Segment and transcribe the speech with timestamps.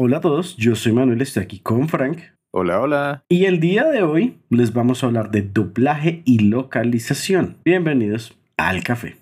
[0.00, 2.20] Hola a todos, yo soy Manuel, estoy aquí con Frank.
[2.52, 3.24] Hola, hola.
[3.28, 7.56] Y el día de hoy les vamos a hablar de doblaje y localización.
[7.64, 9.16] Bienvenidos al café.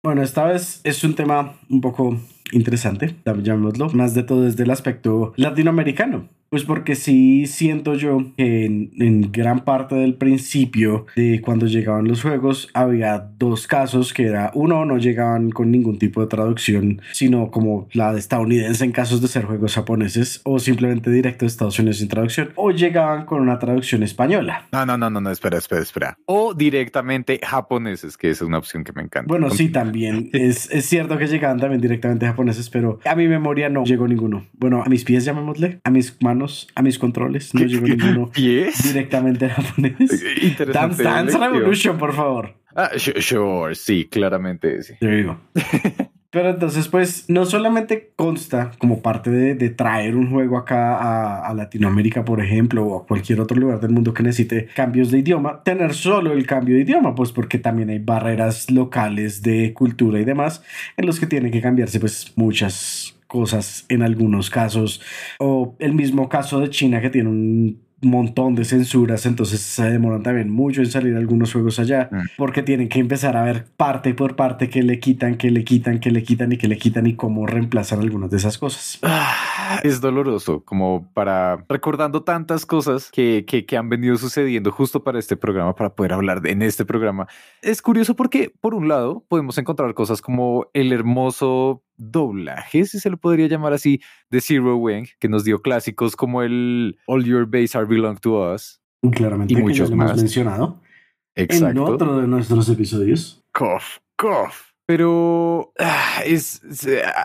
[0.00, 2.20] Bueno, esta vez es un tema un poco
[2.52, 6.28] interesante, llamémoslo, más de todo desde el aspecto latinoamericano.
[6.52, 12.20] Pues porque sí siento yo que en, gran parte del principio de cuando llegaban los
[12.20, 17.50] juegos había dos casos que era uno no llegaban con ningún tipo de traducción sino
[17.50, 21.78] como la de estadounidense en casos de ser juegos japoneses o simplemente directo de Estados
[21.78, 24.66] Unidos sin traducción o llegaban con una traducción española.
[24.72, 26.18] No, no, no, no, no, espera, espera, espera.
[26.26, 29.26] O directamente japoneses, que es una opción que me encanta.
[29.26, 30.28] Bueno, sí, también.
[30.34, 34.44] es, es cierto que llegaban también directamente japoneses, pero a mi memoria no llegó ninguno.
[34.52, 36.41] Bueno, a mis pies llamémosle, a mis manos
[36.74, 37.54] a mis controles.
[37.54, 39.96] No llegó ninguno directamente a japonés.
[40.42, 41.02] Interesante.
[41.02, 42.54] Dance, Dance Revolution, por favor.
[42.74, 44.94] Ah, sure, sí, claramente sí.
[44.98, 45.38] Te digo.
[46.32, 51.52] Pero entonces, pues, no solamente consta como parte de, traer un juego acá a, a,
[51.52, 55.62] Latinoamérica, por ejemplo, o a cualquier otro lugar del mundo que necesite cambios de idioma,
[55.62, 60.24] tener solo el cambio de idioma, pues porque también hay barreras locales de cultura y
[60.24, 60.64] demás
[60.96, 65.00] en los que tienen que cambiarse, pues, muchas cosas en algunos casos.
[65.38, 70.22] O el mismo caso de China que tiene un montón de censuras, entonces se demoran
[70.22, 72.20] también mucho en salir algunos juegos allá, mm.
[72.36, 75.98] porque tienen que empezar a ver parte por parte que le quitan, que le quitan,
[75.98, 78.98] que le quitan y que le quitan y cómo reemplazan algunas de esas cosas.
[79.02, 85.02] Ah, es doloroso, como para recordando tantas cosas que, que, que, han venido sucediendo justo
[85.02, 87.28] para este programa, para poder hablar de, en este programa.
[87.62, 93.10] Es curioso porque, por un lado, podemos encontrar cosas como el hermoso doblaje, si se
[93.10, 94.00] lo podría llamar así,
[94.30, 98.52] de Zero Wing, que nos dio clásicos como el All Your Base Are Belong to
[98.52, 98.80] Us.
[99.12, 100.10] Claramente, y muchos más.
[100.10, 100.80] hemos mencionado
[101.34, 101.70] Exacto.
[101.70, 103.42] en otro de nuestros episodios.
[103.52, 104.72] Cough, cough.
[104.84, 106.60] Pero ah, es,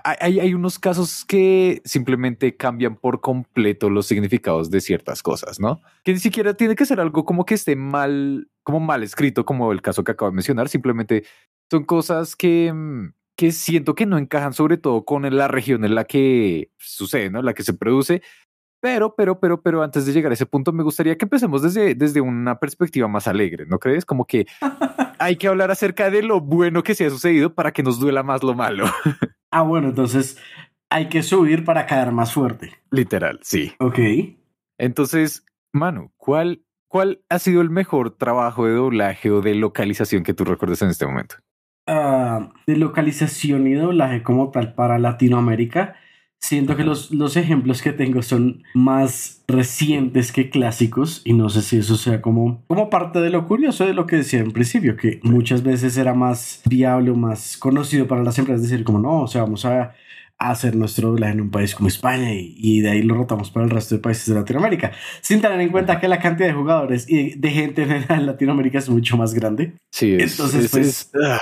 [0.03, 5.81] hay, hay, unos casos que simplemente cambian por completo los significados de ciertas cosas, ¿no?
[6.03, 9.71] Que ni siquiera tiene que ser algo como que esté mal, como mal escrito, como
[9.71, 10.69] el caso que acabo de mencionar.
[10.69, 11.23] Simplemente
[11.69, 15.95] son cosas que mm, que siento que no encajan sobre todo con la región en
[15.95, 17.41] la que sucede, ¿no?
[17.41, 18.23] La que se produce.
[18.81, 21.95] Pero, pero, pero, pero antes de llegar a ese punto, me gustaría que empecemos desde,
[21.95, 24.05] desde una perspectiva más alegre, ¿no crees?
[24.05, 24.47] Como que
[25.19, 28.23] hay que hablar acerca de lo bueno que se ha sucedido para que nos duela
[28.23, 28.85] más lo malo.
[29.51, 30.37] ah, bueno, entonces
[30.89, 32.73] hay que subir para caer más fuerte.
[32.89, 33.73] Literal, sí.
[33.79, 33.99] Ok.
[34.79, 40.33] Entonces, Manu, ¿cuál, ¿cuál ha sido el mejor trabajo de doblaje o de localización que
[40.33, 41.35] tú recuerdes en este momento?
[41.89, 45.95] Ah, de localización y doblaje como tal para Latinoamérica,
[46.37, 51.61] siento que los, los ejemplos que tengo son más recientes que clásicos y no sé
[51.61, 54.97] si eso sea como, como parte de lo curioso de lo que decía en principio,
[54.97, 59.21] que muchas veces era más viable o más conocido para las empresas decir como no,
[59.21, 59.93] o sea, vamos a
[60.37, 63.71] hacer nuestro doblaje en un país como España y, de ahí lo rotamos para el
[63.71, 67.35] resto de países de Latinoamérica, sin tener en cuenta que la cantidad de jugadores y
[67.35, 69.73] de gente en Latinoamérica es mucho más grande.
[69.91, 71.39] Sí, entonces pues ah.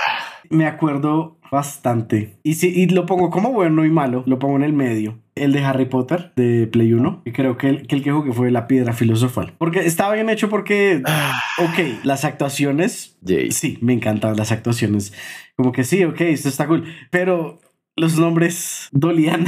[0.50, 4.64] me acuerdo bastante y si y lo pongo como bueno y malo, lo pongo en
[4.64, 5.18] el medio.
[5.34, 8.32] El de Harry Potter de Play 1, y creo que el, que el que jugué
[8.32, 9.52] fue la piedra filosofal.
[9.58, 11.38] Porque estaba bien hecho porque, ah.
[11.58, 13.18] ok, las actuaciones,
[13.50, 15.12] sí, me encantan las actuaciones.
[15.54, 16.84] Como que sí, ok, esto está cool.
[17.10, 17.60] Pero
[17.96, 19.46] los nombres dolían.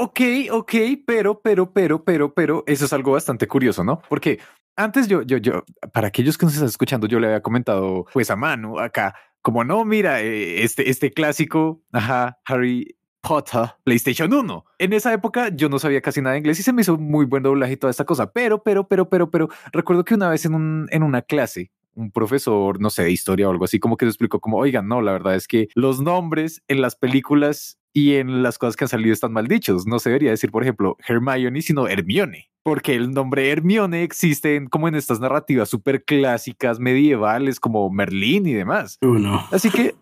[0.00, 0.74] Ok, ok,
[1.06, 4.02] pero, pero, pero, pero, pero, eso es algo bastante curioso, ¿no?
[4.08, 4.40] Porque
[4.74, 8.28] antes yo, yo, yo, para aquellos que nos están escuchando, yo le había comentado, pues
[8.30, 14.64] a mano acá, como no, mira, eh, este, este clásico, ajá, Harry Potter, PlayStation 1.
[14.78, 17.26] En esa época yo no sabía casi nada de inglés y se me hizo muy
[17.26, 20.44] buen doblaje y toda esta cosa, pero, pero, pero, pero, pero, recuerdo que una vez
[20.44, 23.96] en, un, en una clase un profesor, no sé, de historia o algo así, como
[23.96, 27.78] que se explicó como, oigan, no, la verdad es que los nombres en las películas
[27.92, 29.86] y en las cosas que han salido están mal dichos.
[29.86, 34.88] No se debería decir, por ejemplo, Hermione, sino Hermione, porque el nombre Hermione existe como
[34.88, 38.98] en estas narrativas súper clásicas medievales como Merlín y demás.
[39.02, 39.44] Uno.
[39.50, 39.94] Así que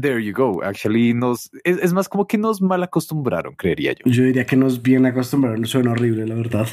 [0.00, 0.60] There you go.
[0.64, 4.10] Actually, nos es, más como que nos mal acostumbraron, creería yo.
[4.10, 5.64] Yo diría que nos bien acostumbraron.
[5.66, 6.66] Suena horrible, la verdad.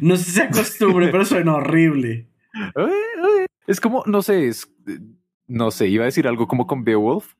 [0.00, 2.28] No sé si se acostumbre, pero suena horrible.
[3.66, 4.72] Es como, no sé, es,
[5.46, 7.34] no sé, iba a decir algo como con Beowulf,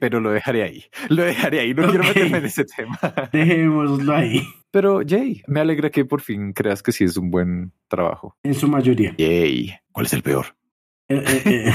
[0.00, 0.84] pero lo dejaré ahí.
[1.10, 2.98] Lo dejaré ahí, no quiero meterme en ese tema.
[3.32, 4.42] Dejémoslo ahí.
[4.70, 8.36] Pero, Jay, me alegra que por fin creas que sí es un buen trabajo.
[8.42, 9.14] En su mayoría.
[9.18, 10.56] Jay, ¿cuál es el peor?
[11.10, 11.72] Eh, eh, eh,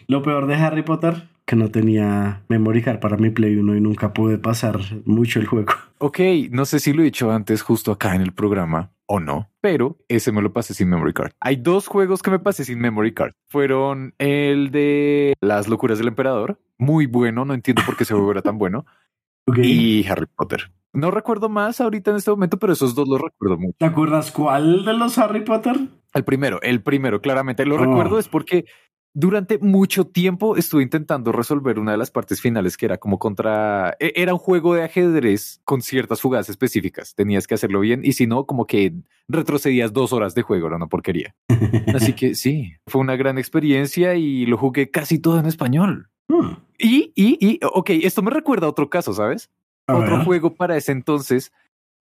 [0.08, 3.80] lo peor de Harry Potter, que no tenía memory card para mi Play 1 y
[3.80, 5.72] nunca pude pasar mucho el juego.
[5.98, 6.18] Ok,
[6.50, 9.98] no sé si lo he dicho antes justo acá en el programa, o no, pero
[10.08, 11.32] ese me lo pasé sin memory card.
[11.38, 13.32] Hay dos juegos que me pasé sin memory card.
[13.46, 18.32] Fueron el de Las locuras del emperador, muy bueno, no entiendo por qué ese juego
[18.32, 18.86] era tan bueno,
[19.56, 20.72] y Harry Potter.
[20.92, 23.76] No recuerdo más ahorita en este momento, pero esos dos los recuerdo mucho.
[23.78, 25.76] ¿Te acuerdas cuál de los Harry Potter?
[26.14, 27.66] El primero, el primero, claramente.
[27.66, 28.18] Lo recuerdo oh.
[28.18, 28.66] es porque
[29.12, 33.96] durante mucho tiempo estuve intentando resolver una de las partes finales que era como contra...
[34.00, 37.14] E, era un juego de ajedrez con ciertas jugadas específicas.
[37.14, 38.92] Tenías que hacerlo bien y si no, como que
[39.28, 41.34] retrocedías dos horas de juego, era una porquería.
[41.94, 46.10] Así que sí, fue una gran experiencia y lo jugué casi todo en español.
[46.28, 46.54] Hmm.
[46.78, 49.50] Y, y, y, ok, esto me recuerda a otro caso, ¿sabes?
[49.86, 51.52] otro juego para ese entonces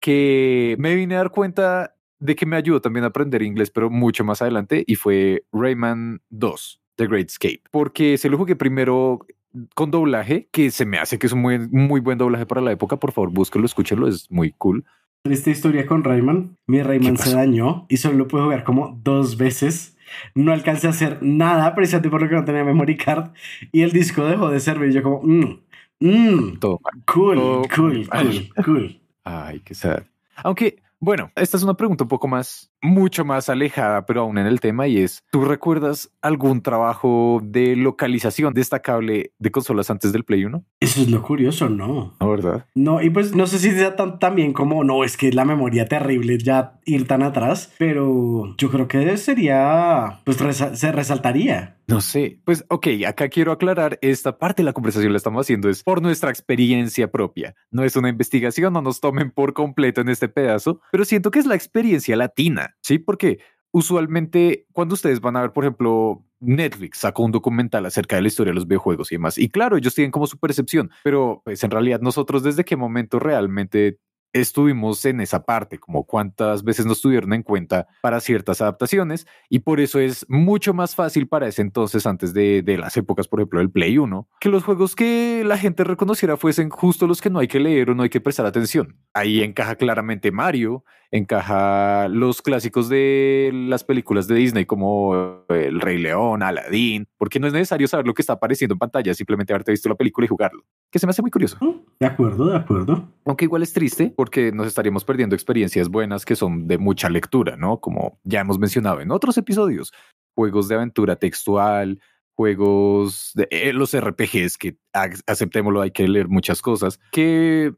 [0.00, 3.91] que me vine a dar cuenta de que me ayudó también a aprender inglés, pero
[3.91, 6.81] mucho más adelante, y fue Rayman 2.
[6.97, 9.27] The Great Escape, porque se lo jugué primero
[9.75, 12.71] con doblaje, que se me hace que es un muy, muy buen doblaje para la
[12.71, 12.99] época.
[12.99, 14.85] Por favor, búsquelo, escúchelo, es muy cool.
[15.25, 19.37] Esta historia con Rayman, mi Rayman se dañó y solo lo pude jugar como dos
[19.37, 19.97] veces.
[20.35, 23.31] No alcancé a hacer nada, precisamente porque no tenía memory card
[23.73, 24.93] y el disco dejó de servir.
[24.93, 25.61] Yo como, mmm,
[26.01, 28.09] mmm, cool, cool, cool,
[28.65, 29.01] cool.
[29.25, 30.03] Ay, qué sad.
[30.37, 34.46] Aunque bueno, esta es una pregunta un poco más, mucho más alejada, pero aún en
[34.46, 40.22] el tema, y es, ¿tú recuerdas algún trabajo de localización destacable de consolas antes del
[40.22, 40.64] Play 1?
[40.78, 42.14] Eso es lo curioso, ¿no?
[42.20, 42.66] ¿No, verdad?
[42.76, 45.44] No, y pues no sé si sea tan, tan bien como, no, es que la
[45.44, 51.78] memoria terrible ya ir tan atrás, pero yo creo que sería, pues se resaltaría.
[51.88, 55.69] No sé, pues ok, acá quiero aclarar, esta parte de la conversación la estamos haciendo
[55.69, 60.08] es por nuestra experiencia propia, no es una investigación, no nos tomen por completo en
[60.08, 62.99] este pedazo, pero siento que es la experiencia latina, ¿sí?
[62.99, 63.39] Porque
[63.73, 68.29] usualmente cuando ustedes van a ver, por ejemplo, Netflix sacó un documental acerca de la
[68.29, 71.65] historia de los videojuegos y demás, y claro, ellos tienen como su percepción, pero pues
[71.65, 73.97] en realidad nosotros desde qué momento realmente
[74.32, 79.61] estuvimos en esa parte, como cuántas veces nos tuvieron en cuenta para ciertas adaptaciones y
[79.61, 83.40] por eso es mucho más fácil para ese entonces, antes de, de, las épocas, por
[83.40, 87.31] ejemplo, del Play 1, que los juegos que la gente reconociera fuesen justo los que
[87.31, 88.96] no hay que leer o no hay que prestar atención.
[89.14, 95.99] Ahí encaja claramente Mario, encaja los clásicos de las películas de Disney como El Rey
[95.99, 99.71] León, Aladdin, porque no es necesario saber lo que está apareciendo en pantalla, simplemente haberte
[99.71, 101.57] visto la película y jugarlo, que se me hace muy curioso.
[101.61, 103.13] Mm, de acuerdo, de acuerdo.
[103.25, 107.57] Aunque igual es triste porque nos estaríamos perdiendo experiencias buenas que son de mucha lectura,
[107.57, 107.79] ¿no?
[107.79, 109.93] Como ya hemos mencionado en otros episodios,
[110.35, 112.01] juegos de aventura textual,
[112.35, 117.73] juegos de eh, los RPGs que aceptémoslo, hay que leer muchas cosas que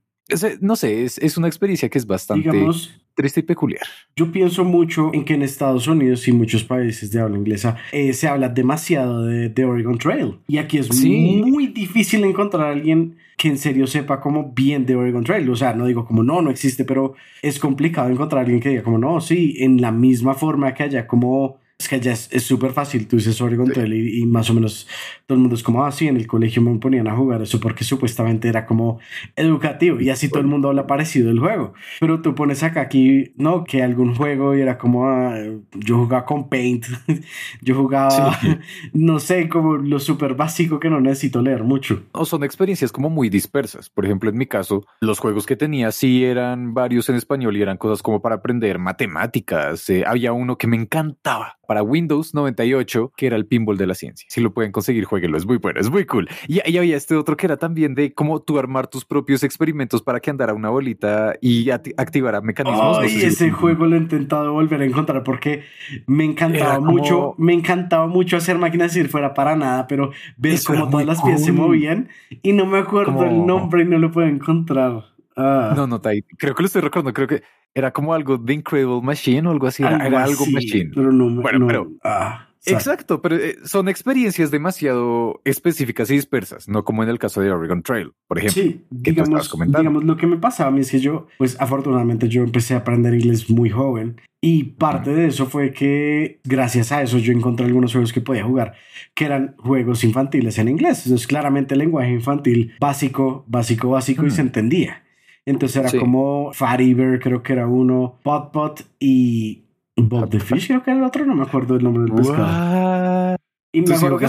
[0.63, 2.67] no sé, es, es, una experiencia que es bastante
[3.15, 3.83] triste y peculiar.
[4.17, 8.13] Yo pienso mucho en que en Estados Unidos y muchos países de habla inglesa eh,
[8.13, 10.39] se habla demasiado de, de, Oregon Trail.
[10.47, 14.97] Y aquí es muy difícil encontrar a alguien que en serio sepa como bien de
[14.97, 15.49] Oregon Trail.
[15.51, 18.69] O sea, no digo como no, no existe, pero es complicado encontrar a alguien que
[18.71, 22.43] diga como no, sí, en la misma forma que haya como es que ya es
[22.43, 23.09] súper fácil.
[23.09, 24.87] Tú dices Oregon Trail y, más o menos
[25.27, 27.59] todo el mundo es como, así ah, en el colegio me ponían a jugar eso
[27.61, 28.99] porque supuestamente era como
[29.37, 31.73] educativo y así todo el mundo habla parecido del juego.
[32.01, 35.35] Pero tú pones acá aquí, no, que algún juego y era como, ah,
[35.75, 36.87] yo jugaba con Paint,
[37.63, 38.39] yo jugaba,
[38.93, 42.03] no sé, como lo súper básico que no necesito leer mucho.
[42.13, 43.89] O son experiencias como muy dispersas.
[43.89, 47.63] Por ejemplo, en mi caso, los juegos que tenía sí eran varios en español y
[47.63, 49.89] eran cosas como para aprender matemáticas.
[49.89, 53.95] Eh, había uno que me encantaba para Windows 98, que era el pinball de la
[53.95, 54.27] ciencia.
[54.29, 56.29] Si lo pueden conseguir, jueguenlo, es muy bueno, es muy cool.
[56.49, 60.03] Y, ahí había este otro que era también de cómo tú armar tus propios experimentos
[60.03, 62.99] para que andara una bolita y activara mecanismos.
[62.99, 65.63] Ay, ese juego lo he intentado volver a encontrar porque
[66.07, 70.91] me encantaba mucho, me encantaba mucho hacer máquinas si fuera para nada, pero ves cómo
[70.91, 72.09] todas las piezas se movían
[72.43, 75.05] y no me acuerdo el nombre y no lo puedo encontrar.
[75.37, 75.75] Ah.
[75.77, 79.49] No, no, creo que lo estoy recordando, creo que era como algo de Incredible Machine
[79.49, 79.83] o algo así.
[79.83, 80.91] Era algo, Machine.
[80.95, 81.91] Pero no, bueno, pero.
[82.05, 87.41] Ah, exacto, pero eh, son experiencias demasiado específicas y dispersas, no como en el caso
[87.41, 88.63] de Oregon Trail, por ejemplo.
[88.63, 92.43] Sí, digamos, digamos, lo que me pasaba a mí es que yo, pues afortunadamente yo
[92.43, 97.17] empecé a aprender inglés muy joven y parte de eso fue que gracias a eso
[97.17, 98.75] yo encontré algunos juegos que podía jugar
[99.15, 101.07] que eran juegos infantiles en inglés.
[101.07, 105.03] Entonces claramente el lenguaje infantil básico, básico, básico y se entendía.
[105.47, 109.64] Entonces era como Fariber, creo que era uno, Pot Pot y
[109.97, 113.37] Bob the Fish, creo que era el otro, no me acuerdo el nombre del pescado.
[113.73, 114.29] Y me acuerdo que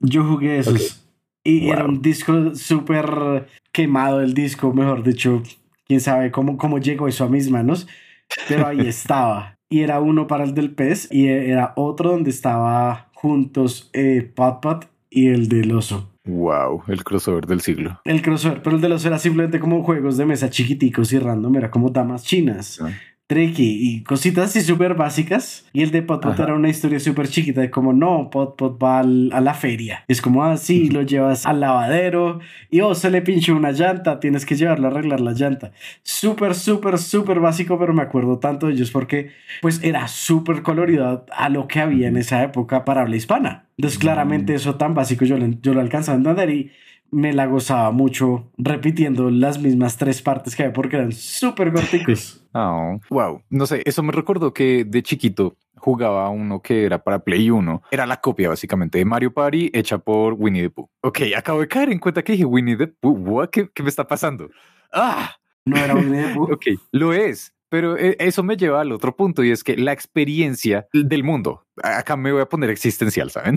[0.00, 1.06] yo jugué esos.
[1.44, 5.42] Y era un disco súper quemado el disco, mejor dicho,
[5.86, 7.86] quién sabe cómo, cómo llegó eso a mis manos,
[8.48, 9.56] pero ahí estaba.
[9.68, 14.60] Y era uno para el del pez y era otro donde estaba juntos eh, Pot
[14.60, 16.10] Pot y el del oso.
[16.24, 18.00] Wow, el crossover del siglo.
[18.04, 21.56] El crossover, pero el de los era simplemente como juegos de mesa chiquiticos y random,
[21.56, 22.80] era como damas chinas.
[22.80, 22.90] Ah.
[23.26, 25.66] Tricky y cositas así súper básicas.
[25.72, 28.82] Y el de Pot Pot era una historia súper chiquita de como no, Pot Pot
[28.82, 30.04] va a la feria.
[30.08, 32.40] Es como así, ah, lo llevas al lavadero
[32.70, 35.72] y oh, se le pinchó una llanta, tienes que llevarlo a arreglar la llanta.
[36.02, 39.30] Súper, súper, súper básico, pero me acuerdo tanto de ellos porque
[39.60, 43.66] pues era súper colorido a lo que había en esa época para habla hispana.
[43.76, 44.56] Entonces claramente mm.
[44.56, 46.70] eso tan básico yo, yo lo alcanzaba a entender y
[47.10, 52.44] me la gozaba mucho repitiendo las mismas tres partes que había porque eran súper corticos.
[52.52, 53.42] Oh, wow.
[53.50, 57.82] No sé, eso me recordó que de chiquito jugaba uno que era para Play 1.
[57.90, 60.88] Era la copia básicamente de Mario Party hecha por Winnie the Pooh.
[61.02, 63.48] Ok, acabo de caer en cuenta que dije Winnie the Pooh.
[63.50, 64.48] ¿Qué, ¿Qué me está pasando?
[64.92, 66.44] Ah, no era Winnie the Pooh.
[66.52, 67.52] ok, lo es.
[67.68, 71.65] Pero eh, eso me lleva al otro punto y es que la experiencia del mundo,
[71.82, 73.56] acá me voy a poner existencial, ¿saben?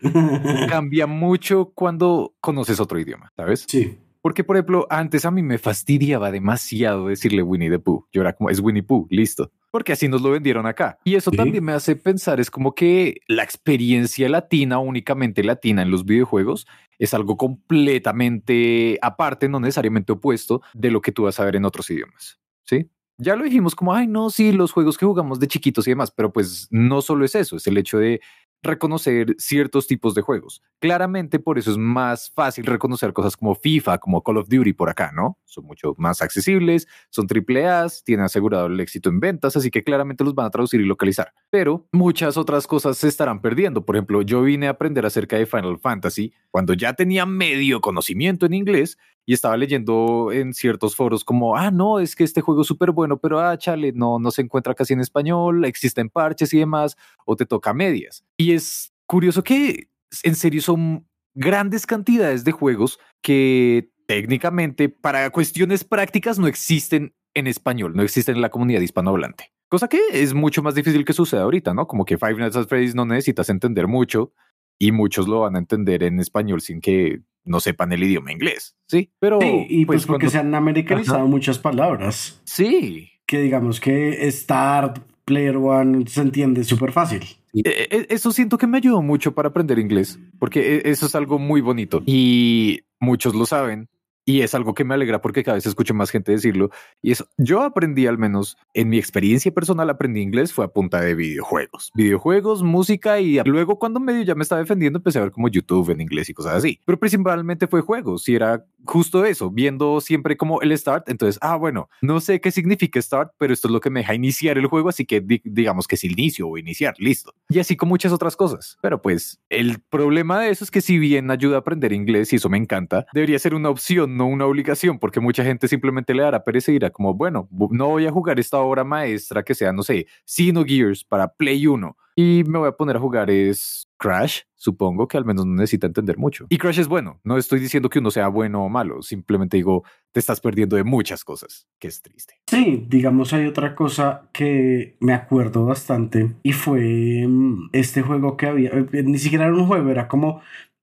[0.68, 3.64] Cambia mucho cuando conoces otro idioma, ¿sabes?
[3.68, 3.98] Sí.
[4.22, 8.06] Porque, por ejemplo, antes a mí me fastidiaba demasiado decirle Winnie the Pooh.
[8.12, 9.50] Yo era como, es Winnie Pooh, listo.
[9.72, 10.98] Porque así nos lo vendieron acá.
[11.02, 15.90] Y eso también me hace pensar, es como que la experiencia latina, únicamente latina en
[15.90, 16.68] los videojuegos,
[17.00, 21.64] es algo completamente aparte, no necesariamente opuesto de lo que tú vas a ver en
[21.64, 22.38] otros idiomas.
[22.64, 22.88] ¿Sí?
[23.18, 26.10] Ya lo dijimos como, ay, no, sí, los juegos que jugamos de chiquitos y demás,
[26.10, 28.20] pero pues no solo es eso, es el hecho de
[28.62, 30.62] reconocer ciertos tipos de juegos.
[30.78, 34.88] Claramente por eso es más fácil reconocer cosas como FIFA, como Call of Duty por
[34.88, 35.38] acá, ¿no?
[35.44, 39.82] Son mucho más accesibles, son triple A, tienen asegurado el éxito en ventas, así que
[39.82, 41.32] claramente los van a traducir y localizar.
[41.50, 43.84] Pero muchas otras cosas se estarán perdiendo.
[43.84, 48.46] Por ejemplo, yo vine a aprender acerca de Final Fantasy cuando ya tenía medio conocimiento
[48.46, 52.62] en inglés y estaba leyendo en ciertos foros como, ah, no, es que este juego
[52.62, 56.52] es súper bueno, pero ah, chale, no, no se encuentra casi en español, existen parches
[56.54, 58.24] y demás, o te toca medias.
[58.36, 59.88] Y es curioso que
[60.22, 67.46] en serio son grandes cantidades de juegos que técnicamente para cuestiones prácticas no existen en
[67.46, 69.52] español, no existen en la comunidad hispanohablante.
[69.68, 71.86] Cosa que es mucho más difícil que suceda ahorita, ¿no?
[71.86, 74.34] Como que Five Nights at Freddy's no necesitas entender mucho
[74.78, 78.76] y muchos lo van a entender en español sin que no sepan el idioma inglés,
[78.86, 79.10] ¿sí?
[79.18, 82.40] Pero y pues, pues porque se han americanizado muchas palabras.
[82.44, 83.10] Sí.
[83.26, 87.22] Que digamos que Start, Player One se entiende súper fácil.
[87.54, 91.14] E, e, eso siento que me ayudó mucho para aprender inglés, porque e, eso es
[91.14, 93.88] algo muy bonito y muchos lo saben,
[94.24, 96.70] y es algo que me alegra porque cada vez escucho más gente decirlo.
[97.00, 101.00] Y eso, yo aprendí al menos en mi experiencia personal, aprendí inglés fue a punta
[101.00, 105.32] de videojuegos, videojuegos, música y luego cuando medio ya me estaba defendiendo empecé a ver
[105.32, 106.80] como YouTube en inglés y cosas así.
[106.84, 111.08] Pero principalmente fue juegos y era justo eso, viendo siempre como el start.
[111.08, 114.14] Entonces, ah, bueno, no sé qué significa start, pero esto es lo que me deja
[114.14, 114.88] iniciar el juego.
[114.88, 117.34] Así que digamos que es inicio o iniciar, listo.
[117.48, 118.78] Y así con muchas otras cosas.
[118.82, 122.36] Pero pues el problema de eso es que si bien ayuda a aprender inglés y
[122.36, 126.22] eso me encanta, debería ser una opción no una obligación, porque mucha gente simplemente le
[126.22, 129.72] dará pereza y dirá como, bueno, no voy a jugar esta obra maestra que sea,
[129.72, 134.40] no sé, Gears para Play 1 y me voy a poner a jugar es Crash,
[134.54, 136.46] supongo que al menos no necesita entender mucho.
[136.50, 139.84] Y Crash es bueno, no estoy diciendo que uno sea bueno o malo, simplemente digo,
[140.12, 142.34] te estás perdiendo de muchas cosas, que es triste.
[142.48, 148.46] Sí, digamos, hay otra cosa que me acuerdo bastante y fue mm, este juego que
[148.46, 150.42] había, eh, ni siquiera era un juego, era como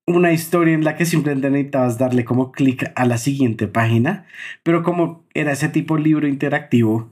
[0.09, 4.25] una historia en la que simplemente necesitabas darle como clic a la siguiente página,
[4.63, 7.09] pero como era ese tipo de libro interactivo,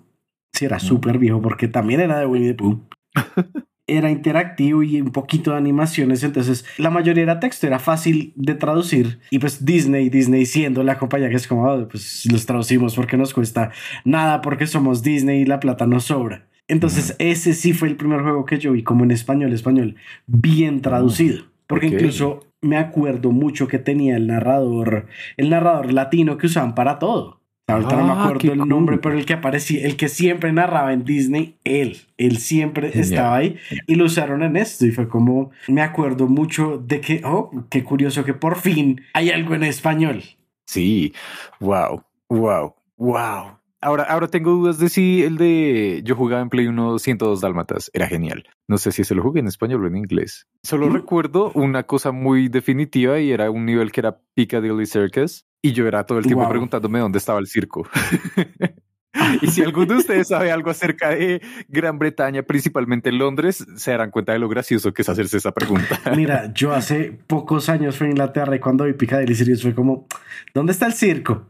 [0.54, 2.82] si era súper viejo porque también era de Winnie the Pooh.
[3.90, 8.56] era interactivo y un poquito de animaciones, entonces la mayoría era texto, era fácil de
[8.56, 12.96] traducir y pues Disney, Disney siendo la compañía que es como, oh, pues los traducimos
[12.96, 13.72] porque nos cuesta
[14.04, 16.48] nada, porque somos Disney y la plata nos sobra.
[16.68, 20.82] Entonces ese sí fue el primer juego que yo vi como en español, español, bien
[20.82, 21.46] traducido.
[21.68, 25.08] Porque incluso me acuerdo mucho que tenía el narrador,
[25.38, 27.38] el narrador latino que usaban para todo.
[27.70, 30.94] Ahorita no me ah, acuerdo el nombre, pero el que aparecía, el que siempre narraba
[30.94, 33.58] en Disney, él, él siempre estaba ahí
[33.88, 37.84] y lo usaron en esto y fue como, me acuerdo mucho de que, oh, qué
[37.84, 40.24] curioso que por fin hay algo en español.
[40.66, 41.14] Sí,
[41.60, 43.57] wow, wow, wow.
[43.80, 47.92] Ahora, ahora tengo dudas de si el de yo jugaba en Play 1 102 Dálmatas
[47.94, 48.46] era genial.
[48.68, 50.48] No sé si se lo jugué en español o en inglés.
[50.64, 55.74] Solo recuerdo una cosa muy definitiva y era un nivel que era Piccadilly Circus y
[55.74, 57.88] yo era todo el tiempo preguntándome dónde estaba el circo.
[59.42, 64.10] y si alguno de ustedes sabe algo acerca de Gran Bretaña, principalmente Londres, se darán
[64.10, 66.00] cuenta de lo gracioso que es hacerse esa pregunta.
[66.16, 70.08] Mira, yo hace pocos años fui a Inglaterra y cuando vi Piccadilly Circus fue como,
[70.54, 71.48] ¿dónde está el circo?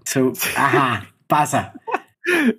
[0.58, 1.74] ajá, pasa.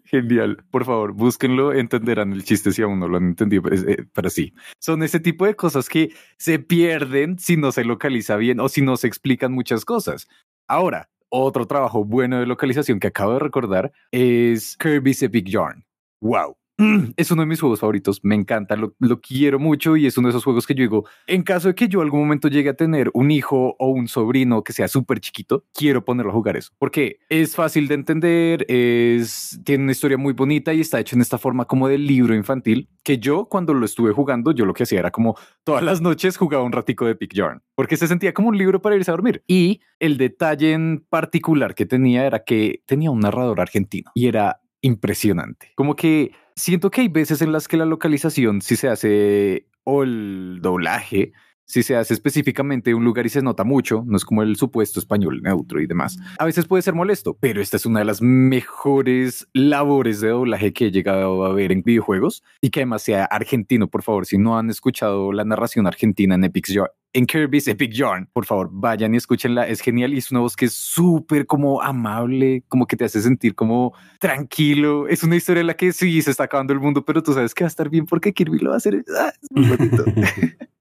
[0.05, 0.65] Genial.
[0.71, 4.55] Por favor, búsquenlo, entenderán el chiste si aún no lo han entendido, eh, pero sí.
[4.81, 8.83] Son ese tipo de cosas que se pierden si no se localiza bien o si
[8.83, 10.29] no se explican muchas cosas.
[10.67, 15.85] Ahora, otro trabajo bueno de localización que acabo de recordar es Kirby's Epic Yarn.
[16.21, 16.58] Wow.
[17.17, 20.31] es uno de mis juegos favoritos, me encanta, lo, quiero mucho y es uno de
[20.31, 23.11] esos juegos que yo digo, en caso de que yo algún momento llegue a tener
[23.15, 27.19] un hijo o un sobrino que sea súper chiquito, quiero ponerlo a jugar eso, porque
[27.29, 31.65] es fácil de entender, tiene una historia muy bonita y está hecho en esta forma
[31.65, 35.11] como de libro infantil, que yo cuando lo estuve jugando, yo lo que hacía era
[35.11, 38.59] como todas las noches jugaba un ratico de Pick Yarn, porque se sentía como un
[38.59, 39.43] libro para irse a dormir.
[39.47, 44.61] Y el detalle en particular que tenía era que tenía un narrador argentino y era
[44.81, 45.73] impresionante.
[45.75, 50.03] Como que siento que hay veces en las que la localización, si se hace o
[50.03, 51.33] el doblaje,
[51.69, 54.99] si se hace específicamente un lugar y se nota mucho, no es como el supuesto
[54.99, 56.19] español neutro y demás.
[56.39, 60.73] A veces puede ser molesto, pero esta es una de las mejores labores de doblaje
[60.73, 64.25] que he llegado a ver en videojuegos y que además sea argentino, por favor.
[64.25, 66.69] Si no han escuchado la narración argentina en Epic
[67.15, 69.67] en Kirby's Epic Yarn, por favor, vayan y escúchenla.
[69.67, 73.21] Es genial y es una voz que es súper como amable, como que te hace
[73.23, 75.09] sentir como tranquilo.
[75.09, 77.55] Es una historia en la que sí se está acabando el mundo, pero tú sabes
[77.55, 79.05] que va a estar bien porque Kirby lo va a hacer.
[79.19, 80.05] Ah, es muy bonito.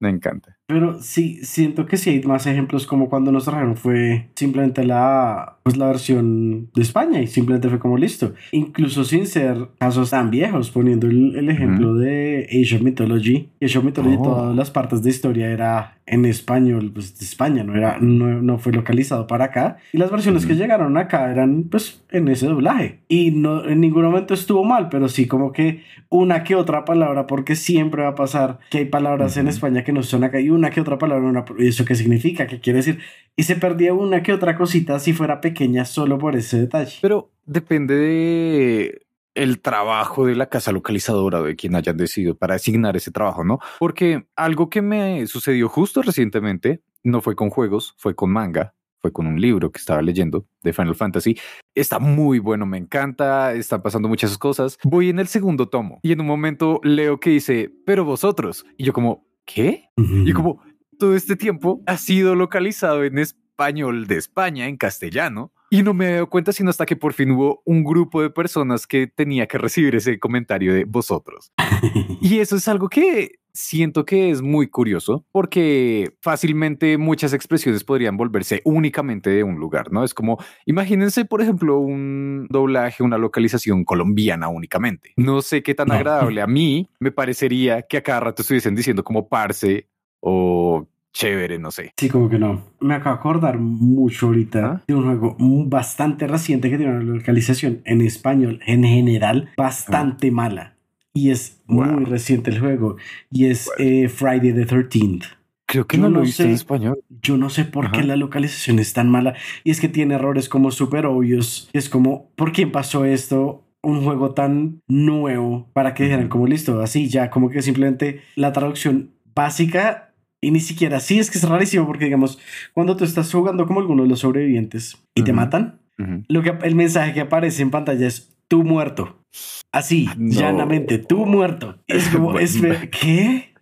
[0.00, 0.59] Me encanta.
[0.70, 5.56] Pero sí, siento que sí hay más ejemplos como cuando nos trajeron fue simplemente la,
[5.64, 8.34] pues la versión de España y simplemente fue como listo.
[8.52, 13.48] Incluso sin ser casos tan viejos, poniendo el, ejemplo de Age of Mythology.
[13.60, 14.22] Age of Mythology, oh.
[14.22, 18.58] todas las partes de historia era en español, pues de España, no, era, no, no
[18.58, 19.78] fue localizado para acá.
[19.92, 23.00] Y las versiones que llegaron acá eran pues en ese doblaje.
[23.08, 27.28] Y no, en ningún momento estuvo mal, pero sí como que una que otra palabra,
[27.28, 30.50] porque siempre va a pasar que hay palabras en España que no son acá y
[30.50, 32.46] una que otra palabra, una, ¿y eso qué significa?
[32.46, 32.98] ¿Qué quiere decir?
[33.36, 36.98] Y se perdía una que otra cosita si fuera pequeña solo por ese detalle.
[37.00, 42.96] Pero depende de el trabajo de la casa localizadora de quien hayan decidido para asignar
[42.96, 43.58] ese trabajo, ¿no?
[43.78, 49.12] Porque algo que me sucedió justo recientemente no fue con juegos, fue con manga, fue
[49.12, 51.38] con un libro que estaba leyendo de Final Fantasy.
[51.74, 54.78] Está muy bueno, me encanta, están pasando muchas cosas.
[54.84, 58.66] Voy en el segundo tomo y en un momento leo que dice, pero vosotros.
[58.76, 59.90] Y yo como, ¿qué?
[59.96, 60.62] Y como,
[60.98, 66.08] todo este tiempo ha sido localizado en español de España, en castellano, y no me
[66.08, 69.46] he dado cuenta sino hasta que por fin hubo un grupo de personas que tenía
[69.46, 71.52] que recibir ese comentario de vosotros.
[72.20, 78.16] y eso es algo que siento que es muy curioso porque fácilmente muchas expresiones podrían
[78.16, 80.04] volverse únicamente de un lugar, ¿no?
[80.04, 85.12] Es como, imagínense, por ejemplo, un doblaje, una localización colombiana únicamente.
[85.16, 89.04] No sé qué tan agradable a mí me parecería que a cada rato estuviesen diciendo
[89.04, 89.86] como parce
[90.20, 91.92] o chévere, no sé.
[91.96, 92.62] Sí, como que no.
[92.80, 97.82] Me acabo de acordar mucho ahorita de un juego bastante reciente que tiene una localización
[97.84, 100.76] en español en general bastante mala.
[101.12, 102.96] Y es muy reciente el juego.
[103.30, 105.24] Y es eh, Friday the 13th.
[105.66, 106.98] Creo que no lo hice en español.
[107.22, 109.34] Yo no sé por qué la localización es tan mala.
[109.62, 111.70] Y es que tiene errores como súper obvios.
[111.72, 113.64] Es como, ¿por qué pasó esto?
[113.82, 118.52] Un juego tan nuevo para que dijeran como listo, así ya, como que simplemente la
[118.52, 120.09] traducción básica
[120.42, 122.38] y ni siquiera así, es que es rarísimo porque, digamos,
[122.72, 125.80] cuando tú estás jugando como alguno de los sobrevivientes y te matan,
[126.28, 129.22] lo que, el mensaje que aparece en pantalla es tú muerto.
[129.70, 131.76] Así, llanamente, tú muerto.
[131.86, 132.58] Es como, es,
[132.90, 133.54] ¿qué?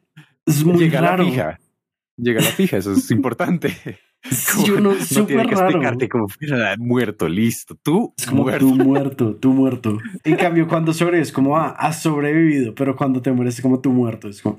[0.47, 1.25] Es muy Llega raro.
[1.25, 1.61] La fija.
[2.17, 3.77] Llega la fija, eso es importante.
[4.31, 6.27] Sí, uno, no tiene que explicarte como
[6.79, 7.77] muerto, listo.
[7.81, 8.67] Tú es como muerto.
[8.67, 9.99] tú muerto, tú muerto.
[10.25, 13.91] En cambio, cuando sobrevives, como ah, has sobrevivido, pero cuando te mueres, es como tú
[13.91, 14.29] muerto.
[14.29, 14.59] Es como.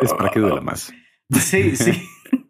[0.00, 0.92] Es para que duela más.
[1.30, 1.92] Sí, sí.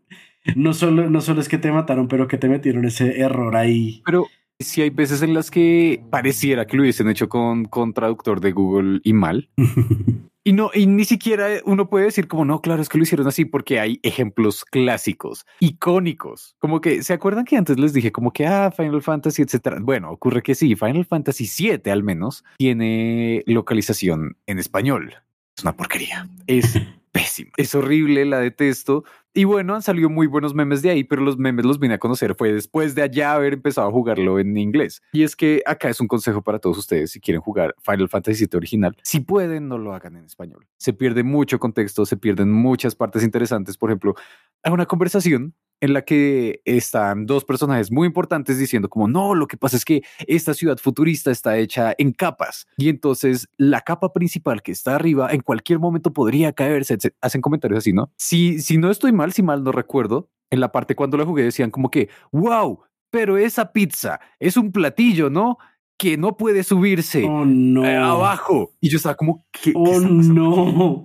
[0.56, 4.02] no, solo, no solo es que te mataron, pero que te metieron ese error ahí.
[4.04, 4.26] Pero
[4.60, 8.52] si hay veces en las que pareciera que lo hubiesen hecho con, con traductor de
[8.52, 9.48] Google y mal.
[10.44, 13.28] y no, y ni siquiera uno puede decir como no, claro, es que lo hicieron
[13.28, 16.56] así porque hay ejemplos clásicos, icónicos.
[16.58, 19.78] Como que se acuerdan que antes les dije como que ah, Final Fantasy, etcétera.
[19.80, 25.14] Bueno, ocurre que sí, Final Fantasy 7 al menos tiene localización en español.
[25.56, 26.28] Es una porquería.
[26.46, 26.74] Es
[27.12, 27.50] pésima.
[27.56, 29.04] Es horrible, la detesto.
[29.38, 31.98] Y bueno, han salido muy buenos memes de ahí, pero los memes los vine a
[31.98, 35.00] conocer fue después de allá haber empezado a jugarlo en inglés.
[35.12, 38.46] Y es que acá es un consejo para todos ustedes si quieren jugar Final Fantasy
[38.46, 38.96] VII original.
[39.04, 40.66] Si pueden, no lo hagan en español.
[40.76, 43.78] Se pierde mucho contexto, se pierden muchas partes interesantes.
[43.78, 44.16] Por ejemplo,
[44.64, 49.46] hay una conversación en la que están dos personajes muy importantes diciendo como, no, lo
[49.46, 54.12] que pasa es que esta ciudad futurista está hecha en capas y entonces la capa
[54.12, 56.98] principal que está arriba en cualquier momento podría caerse.
[57.20, 58.10] Hacen comentarios así, ¿no?
[58.16, 61.44] Si, si no estoy mal, si mal no recuerdo, en la parte cuando la jugué
[61.44, 65.58] decían como que, wow, pero esa pizza es un platillo, ¿no?
[65.96, 67.84] Que no puede subirse oh, no.
[67.84, 68.72] Eh, abajo.
[68.80, 69.72] Y yo estaba como, ¿qué?
[69.74, 71.04] Oh, no.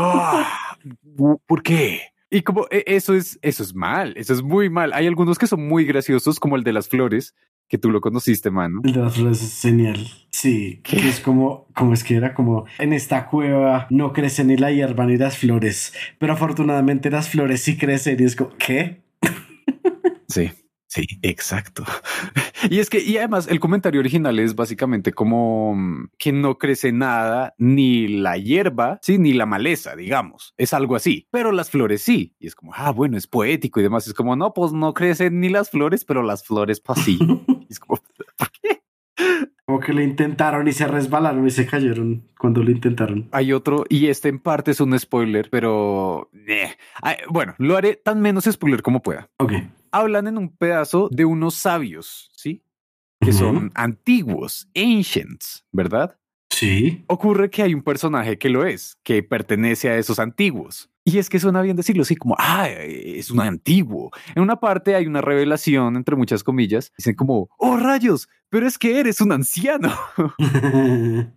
[0.00, 0.76] Ah,
[1.46, 2.00] ¿Por qué?
[2.30, 4.92] Y como e, eso es, eso es mal, eso es muy mal.
[4.92, 7.34] Hay algunos que son muy graciosos, como el de las flores,
[7.68, 8.80] que tú lo conociste, mano.
[8.84, 10.06] El de las flores es genial.
[10.40, 14.56] Sí, que es como, como es que era como en esta cueva no crecen ni
[14.56, 19.02] la hierba ni las flores, pero afortunadamente las flores sí crecen y es como, ¿qué?
[20.28, 20.52] Sí.
[20.86, 21.84] Sí, exacto.
[22.70, 26.92] Y es que, y además el comentario original es básicamente como mm, que no crece
[26.92, 30.54] nada, ni la hierba, sí, ni la maleza, digamos.
[30.56, 32.34] Es algo así, pero las flores sí.
[32.40, 34.08] Y es como, ah, bueno, es poético y demás.
[34.08, 37.18] Es como, no, pues no crecen ni las flores, pero las flores, pues sí.
[37.70, 38.00] es como,
[38.36, 38.82] ¿por qué?
[39.68, 43.28] Como que lo intentaron y se resbalaron y se cayeron cuando lo intentaron.
[43.32, 46.70] Hay otro, y este en parte es un spoiler, pero eh.
[47.28, 49.28] bueno, lo haré tan menos spoiler como pueda.
[49.36, 49.52] Ok
[49.92, 52.62] hablan en un pedazo de unos sabios, ¿sí?
[53.20, 56.16] Que son antiguos, ancients, ¿verdad?
[56.50, 57.04] Sí.
[57.08, 60.88] Ocurre que hay un personaje que lo es, que pertenece a esos antiguos.
[61.08, 64.10] Y es que suena bien decirlo así como, ah, es un antiguo.
[64.34, 66.92] En una parte hay una revelación, entre muchas comillas.
[66.98, 69.90] Dicen como, oh rayos, pero es que eres un anciano.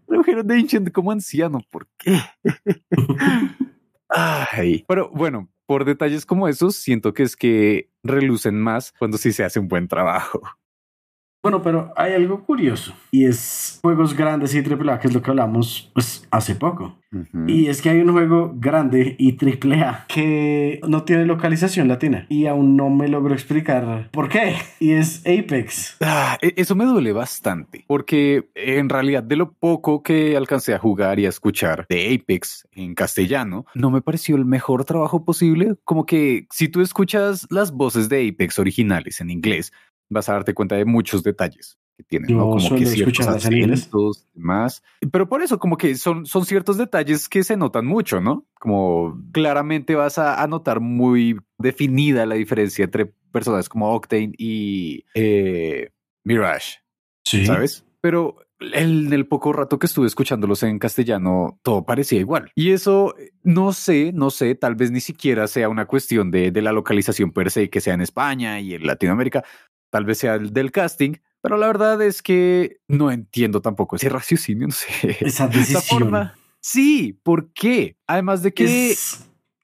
[0.10, 2.20] Redujeron de ancient como anciano, ¿por qué?
[4.10, 9.32] Ay, pero bueno, por detalles como esos, siento que es que relucen más cuando sí
[9.32, 10.42] se hace un buen trabajo.
[11.44, 15.32] Bueno, pero hay algo curioso y es juegos grandes y AAA, que es lo que
[15.32, 16.98] hablamos pues hace poco.
[17.46, 22.46] Y es que hay un juego grande y AAA que no tiene localización latina y
[22.46, 24.56] aún no me logro explicar por qué.
[24.80, 25.98] Y es Apex.
[26.00, 30.80] Ah, e, eso me duele bastante porque en realidad de lo poco que alcancé a
[30.80, 35.76] jugar y a escuchar de Apex en castellano, no me pareció el mejor trabajo posible.
[35.84, 39.74] Como que si tú escuchas las voces de Apex originales en inglés,
[40.12, 42.52] vas a darte cuenta de muchos detalles que tienen, ¿no?
[42.52, 44.84] Como que ciertos acentos, más.
[45.12, 48.46] Pero por eso, como que son, son ciertos detalles que se notan mucho, ¿no?
[48.60, 55.92] Como claramente vas a, notar muy definida la diferencia entre personajes como Octane y eh,
[56.24, 56.80] Mirage.
[57.24, 57.46] Sí.
[57.46, 57.86] ¿Sabes?
[58.02, 58.38] Pero
[58.74, 62.52] en el poco rato que estuve escuchándolos en castellano, todo parecía igual.
[62.56, 66.62] Y eso no sé, no sé, tal vez ni siquiera sea una cuestión de, de
[66.62, 69.44] la localización per se, que sea en España y en Latinoamérica,
[69.92, 74.10] tal vez sea el del casting, pero la verdad es que no entiendo tampoco ese
[74.10, 75.18] raciocinio, no sé.
[75.20, 76.32] Esa decisión.
[76.60, 77.98] Sí, ¿por qué?
[78.08, 78.96] Además de que...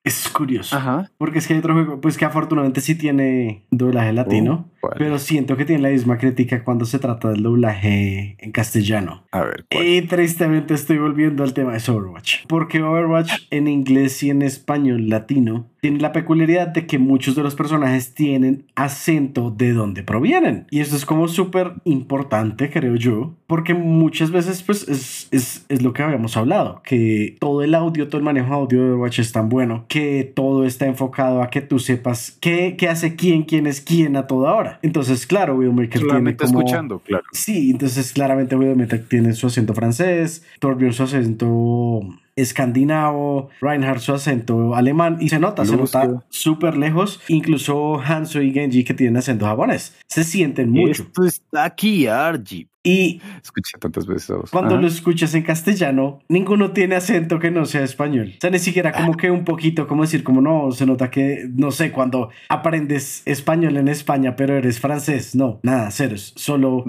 [0.07, 0.79] Es curioso.
[1.17, 5.19] Porque es que hay otro juego, pues que afortunadamente sí tiene doblaje latino, oh, pero
[5.19, 9.23] siento que tiene la misma crítica cuando se trata del doblaje en castellano.
[9.31, 9.65] A ver.
[9.69, 12.45] Y tristemente estoy volviendo al tema de Overwatch.
[12.47, 17.43] Porque Overwatch en inglés y en español latino tiene la peculiaridad de que muchos de
[17.43, 20.65] los personajes tienen acento de donde provienen.
[20.69, 25.81] Y eso es como súper importante, creo yo, porque muchas veces pues es, es, es,
[25.81, 29.19] lo que habíamos hablado, que todo el audio, todo el manejo de audio de Overwatch
[29.19, 33.43] es tan bueno, que todo está enfocado a que tú sepas qué, qué hace quién,
[33.43, 34.76] quién es quién a toda hora.
[34.81, 36.59] Entonces, claro, Widowmaker tiene como...
[36.59, 37.23] escuchando, claro.
[37.31, 42.01] Sí, entonces claramente Widowmaker tiene su acento francés, Torbjörn su acento
[42.37, 47.19] escandinavo, Reinhardt su acento alemán y se nota, se nota súper lejos.
[47.27, 51.03] Incluso Hanzo y Genji que tienen acento japonés se sienten mucho.
[51.03, 52.67] Esto está aquí, Arji.
[52.83, 54.49] Y escuché tantas veces.
[54.49, 58.35] Cuando lo escuchas en castellano, ninguno tiene acento que no sea español.
[58.37, 61.49] O sea, ni siquiera como que un poquito, como decir, como no, se nota que,
[61.53, 65.35] no sé, cuando aprendes español en España, pero eres francés.
[65.35, 66.15] No, nada, cero.
[66.15, 66.85] Es solo,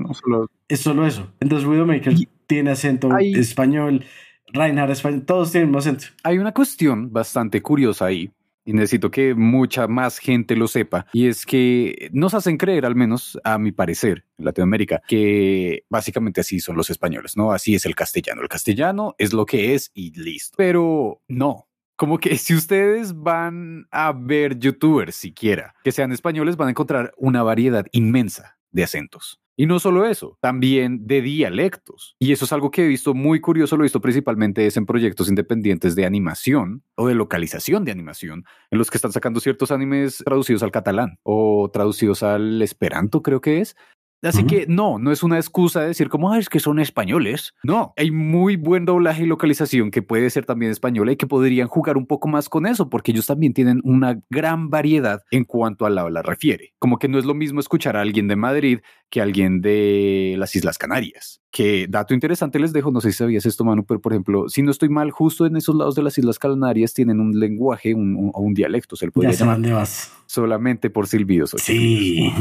[0.69, 1.33] es solo eso.
[1.41, 2.15] Entonces, Widowmaker
[2.47, 4.05] tiene acento español.
[4.53, 6.07] Reinhardt España, todos tienen más acento.
[6.23, 8.31] Hay una cuestión bastante curiosa ahí
[8.69, 12.95] y necesito que mucha más gente lo sepa, y es que nos hacen creer, al
[12.95, 17.51] menos a mi parecer, en Latinoamérica, que básicamente así son los españoles, ¿no?
[17.51, 18.43] Así es el castellano.
[18.43, 20.55] El castellano es lo que es y listo.
[20.59, 21.67] Pero no.
[21.97, 27.15] Como que si ustedes van a ver youtubers siquiera que sean españoles, van a encontrar
[27.17, 29.41] una variedad inmensa de acentos.
[29.61, 32.15] Y no solo eso, también de dialectos.
[32.21, 34.87] Y eso es algo que he visto muy curioso, lo he visto principalmente es en
[34.87, 39.73] proyectos independientes de animación o de localización de animación, en los que están sacando ciertos
[39.73, 43.75] animes traducidos al catalán o traducidos al esperanto, creo que es,
[44.23, 47.55] Así que no, no es una excusa de decir como, es que son españoles.
[47.63, 51.69] No, hay muy buen doblaje y localización que puede ser también española y que podrían
[51.69, 55.87] jugar un poco más con eso, porque ellos también tienen una gran variedad en cuanto
[55.87, 56.75] a la habla refiere.
[56.79, 60.35] Como que no es lo mismo escuchar a alguien de Madrid que a alguien de
[60.37, 61.41] las Islas Canarias.
[61.51, 64.63] Que dato interesante les dejo, no sé si sabías esto, Manu, pero por ejemplo, si
[64.63, 67.99] no estoy mal, justo en esos lados de las Islas Canarias tienen un lenguaje o
[67.99, 69.87] un, dialecto, se le podría llamar.
[70.27, 71.55] Solamente por silbidos.
[71.57, 72.33] Sí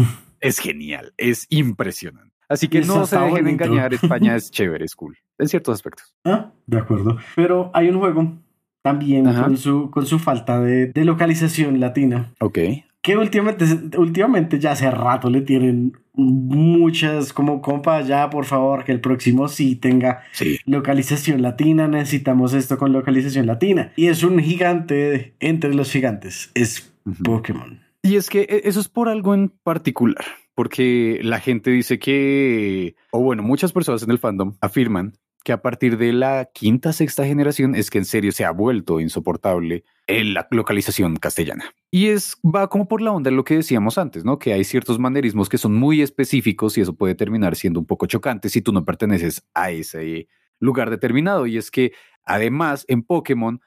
[0.41, 2.36] es genial, es impresionante.
[2.50, 6.15] Así que no se dejen engañar, España es chévere, es cool, en ciertos aspectos.
[6.23, 7.17] Ah, de acuerdo.
[7.36, 8.38] Pero hay un juego
[8.82, 12.34] también con su, con su falta de, localización latina.
[12.39, 12.60] Ok
[13.08, 13.65] que últimamente,
[13.97, 19.47] últimamente ya hace rato le tienen muchas como compa ya por favor que el próximo
[19.47, 20.23] sí tenga
[20.65, 26.91] localización latina necesitamos esto con localización latina y es un gigante entre los gigantes es
[27.23, 31.99] Pokémon y es que e, eso es por algo en particular porque la gente dice
[31.99, 35.13] que o bueno muchas personas en el fandom afirman
[35.47, 38.99] que a partir de la quinta, sexta generación es que en serio se ha vuelto
[38.99, 41.73] insoportable la localización castellana.
[41.89, 44.39] Y es, va como por la onda de lo que decíamos antes, ¿no?
[44.39, 48.07] Que hay ciertos manerismos que son muy específicos y eso puede terminar siendo un poco
[48.07, 50.27] chocante si tú no perteneces a ese
[50.60, 51.47] lugar determinado.
[51.47, 51.93] Y es que
[52.25, 53.62] además en Pokémon,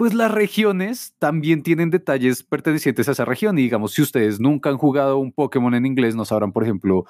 [0.00, 3.58] pues las regiones también tienen detalles pertenecientes a esa región.
[3.58, 7.04] Y digamos, si ustedes nunca han jugado un Pokémon en inglés, no sabrán, por ejemplo,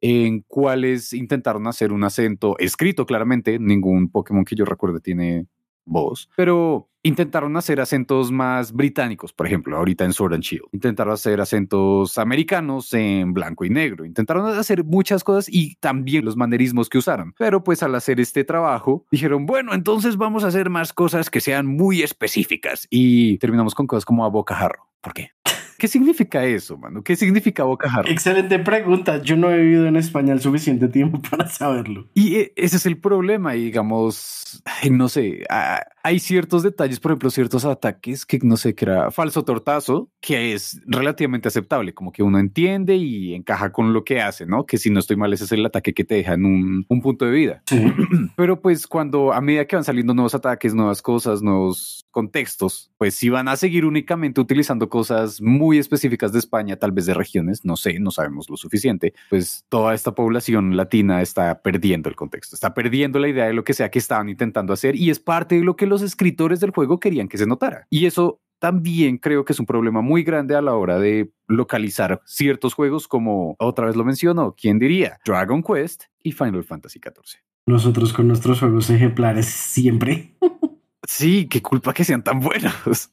[0.00, 5.46] en cuáles intentaron hacer un acento escrito claramente, ningún Pokémon que yo recuerde tiene
[5.84, 10.66] voz, pero intentaron hacer acentos más británicos, por ejemplo, ahorita en Sword and Shield.
[10.72, 14.04] Intentaron hacer acentos americanos en blanco y negro.
[14.04, 17.34] Intentaron hacer muchas cosas y también los manerismos que usaron.
[17.38, 21.40] Pero pues al hacer este trabajo, dijeron, bueno, entonces vamos a hacer más cosas que
[21.40, 22.86] sean muy específicas.
[22.90, 24.88] Y terminamos con cosas como a bocajarro.
[25.00, 25.30] ¿Por qué?
[25.82, 27.02] ¿Qué significa eso, mano?
[27.02, 28.08] ¿Qué significa bocajarro?
[28.08, 29.20] Excelente pregunta.
[29.20, 32.06] Yo no he vivido en España el suficiente tiempo para saberlo.
[32.14, 35.44] Y eh, ese es el problema, digamos, no sé,
[36.04, 40.52] hay ciertos detalles, por ejemplo, ciertos ataques que no sé, que era falso tortazo, que
[40.52, 44.66] es relativamente aceptable, como que uno entiende y encaja con lo que hace, ¿no?
[44.66, 47.02] Que si no estoy mal, ese es el ataque que te deja en un, un
[47.02, 47.62] punto de vida.
[48.36, 53.14] Pero pues cuando a medida que van saliendo nuevos ataques, nuevas cosas, nuevos contextos, pues
[53.14, 57.64] si van a seguir únicamente utilizando cosas muy específicas de España, tal vez de regiones,
[57.64, 62.56] no sé, no sabemos lo suficiente, pues toda esta población latina está perdiendo el contexto,
[62.56, 65.56] está perdiendo la idea de lo que sea que estaban intentando hacer y es parte
[65.56, 67.86] de lo que los escritores del juego querían que se notara.
[67.90, 72.20] Y eso también creo que es un problema muy grande a la hora de localizar
[72.24, 75.18] ciertos juegos como otra vez lo menciono, ¿quién diría?
[75.24, 77.40] Dragon Quest y Final Fantasy XIV.
[77.66, 80.36] Nosotros con nuestros juegos ejemplares siempre.
[81.08, 83.10] Sí, qué culpa que sean tan buenos.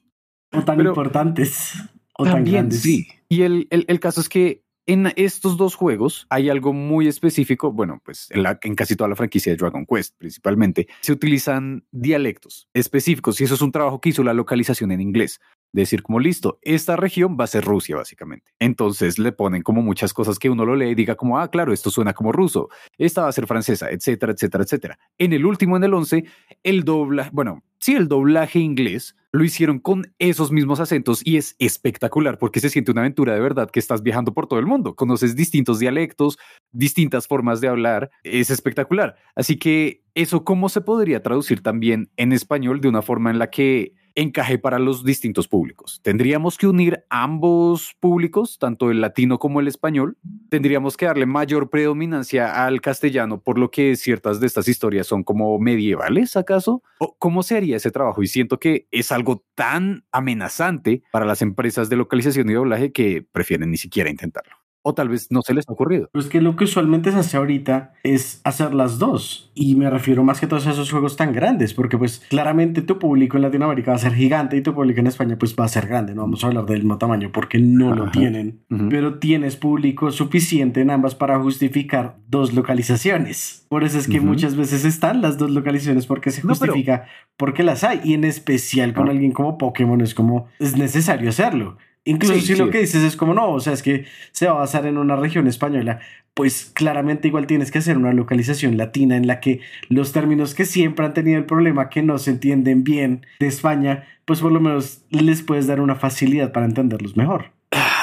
[0.52, 1.74] O tan importantes.
[2.20, 2.82] O tan grandes.
[2.82, 3.08] Sí.
[3.30, 8.02] Y el, el, caso es que en estos dos juegos hay algo muy específico, bueno,
[8.04, 12.68] pues en, la, en, casi toda la franquicia de Dragon Quest principalmente, se utilizan dialectos
[12.74, 15.40] específicos y eso es un trabajo que hizo la localización en inglés
[15.72, 18.52] decir como listo, esta región va a ser Rusia básicamente.
[18.60, 21.74] Entonces le ponen como muchas cosas que uno lo lee y diga como, ah, claro,
[21.74, 25.00] esto suena como ruso, esta va a ser francesa, etcétera, etcétera, etcétera.
[25.18, 26.26] En el último, en el 11,
[26.64, 31.56] el doblaje, bueno, sí, el doblaje inglés lo hicieron con esos mismos acentos y es
[31.60, 34.96] espectacular porque se siente una aventura de verdad que estás viajando por todo el mundo,
[34.96, 36.38] conoces distintos dialectos,
[36.72, 39.16] distintas formas de hablar, es espectacular.
[39.36, 43.50] Así que eso, ¿cómo se podría traducir también en español de una forma en la
[43.50, 46.00] que encaje para los distintos públicos.
[46.04, 50.18] Tendríamos que unir ambos públicos, tanto el latino como el español.
[50.50, 55.24] Tendríamos que darle mayor predominancia al castellano, por lo que ciertas de estas historias son
[55.24, 56.84] como medievales, ¿acaso?
[57.00, 58.22] ¿O ¿Cómo se haría ese trabajo?
[58.22, 63.26] Y siento que es algo tan amenazante para las empresas de localización y doblaje que
[63.32, 64.59] prefieren ni siquiera intentarlo.
[64.82, 66.10] O tal vez no se les ha ocurrido.
[66.14, 69.52] Pues que lo que usualmente se hace ahorita es hacer las dos.
[69.54, 72.98] Y me refiero más que a todos esos juegos tan grandes, porque pues claramente tu
[72.98, 75.68] público en Latinoamérica va a ser gigante y tu público en España pues va a
[75.68, 76.16] ser grande.
[76.16, 78.62] No vamos a hablar del mismo tamaño porque no lo tienen.
[78.90, 83.66] Pero tienes público suficiente en ambas para justificar dos localizaciones.
[83.70, 87.06] Por eso es que muchas veces están las dos localizaciones porque se justifica
[87.38, 88.02] porque las hay.
[88.04, 89.12] Y en especial con ah.
[89.12, 91.78] alguien como Pokémon es como es necesario hacerlo.
[92.06, 94.60] Incluso si lo que dices es como no, o sea, es que se va a
[94.60, 96.00] basar en una región española,
[96.34, 99.60] pues claramente igual tienes que hacer una localización latina en la que
[99.90, 104.08] los términos que siempre han tenido el problema que no se entienden bien de España,
[104.26, 107.52] pues por lo menos les puedes dar una facilidad para entenderlos mejor.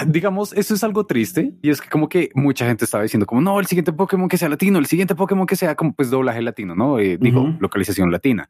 [0.06, 3.40] Digamos, eso es algo triste y es que como que mucha gente estaba diciendo como
[3.40, 6.42] no, el siguiente Pokémon que sea latino, el siguiente Pokémon que sea como pues doblaje
[6.42, 6.98] latino, ¿no?
[6.98, 8.48] Eh, digo, localización latina.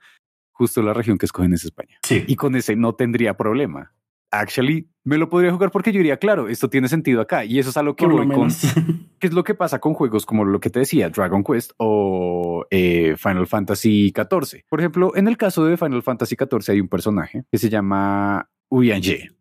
[0.53, 1.99] Justo la región que escogen es España.
[2.03, 2.25] Sí.
[2.27, 3.93] Y con ese no tendría problema
[4.31, 7.45] actually me lo podría jugar porque yo diría, claro, esto tiene sentido acá.
[7.45, 8.49] Y eso es a lo que voy con.
[9.19, 12.67] ¿Qué es lo que pasa con juegos como lo que te decía, Dragon Quest o
[12.71, 14.63] eh, Final Fantasy XIV?
[14.69, 18.51] Por ejemplo, en el caso de Final Fantasy XIV hay un personaje que se llama
[18.69, 19.33] Urianger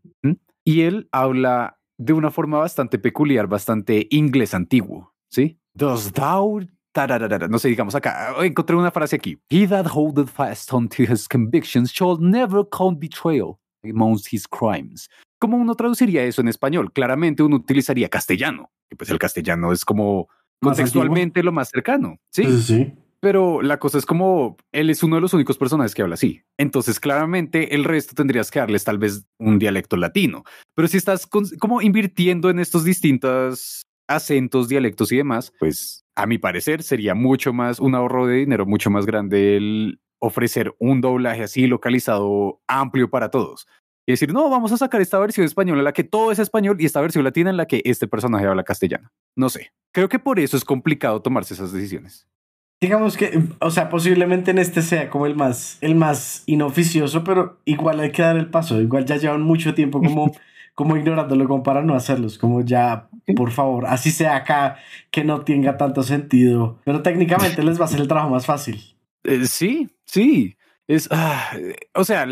[0.63, 5.13] y él habla de una forma bastante peculiar, bastante inglés antiguo.
[5.29, 6.61] Sí, does thou
[7.49, 9.37] no sé, digamos acá, encontré una frase aquí.
[9.49, 15.09] He that holdeth fast unto his convictions shall never count betrayal amongst his crimes.
[15.39, 16.91] ¿Cómo uno traduciría eso en español?
[16.93, 20.29] Claramente uno utilizaría castellano, que pues el castellano es como
[20.61, 22.17] contextualmente lo más cercano.
[22.31, 22.61] ¿sí?
[22.61, 22.93] sí,
[23.25, 26.43] pero la cosa es como él es uno de los únicos personajes que habla así.
[26.59, 30.43] Entonces, claramente, el resto tendrías que darles tal vez un dialecto latino.
[30.75, 36.37] Pero si estás como invirtiendo en estos distintos acentos, dialectos y demás, pues a mi
[36.37, 41.43] parecer sería mucho más un ahorro de dinero, mucho más grande el ofrecer un doblaje
[41.43, 43.67] así localizado amplio para todos.
[44.07, 46.77] Y decir, no, vamos a sacar esta versión española en la que todo es español
[46.79, 49.11] y esta versión latina en la que este personaje habla castellano.
[49.35, 49.71] No sé.
[49.91, 52.27] Creo que por eso es complicado tomarse esas decisiones.
[52.81, 57.59] Digamos que, o sea, posiblemente en este sea como el más, el más inoficioso, pero
[57.65, 58.79] igual hay que dar el paso.
[58.79, 60.31] Igual ya llevan mucho tiempo como,
[60.75, 62.37] como ignorándolo como para no hacerlos.
[62.37, 64.77] Como ya, por favor, así sea acá,
[65.09, 66.77] que no tenga tanto sentido.
[66.85, 68.94] Pero técnicamente les va a hacer el trabajo más fácil.
[69.25, 70.57] Eh, sí, sí.
[70.87, 71.57] Es, ah,
[71.93, 72.27] o sea,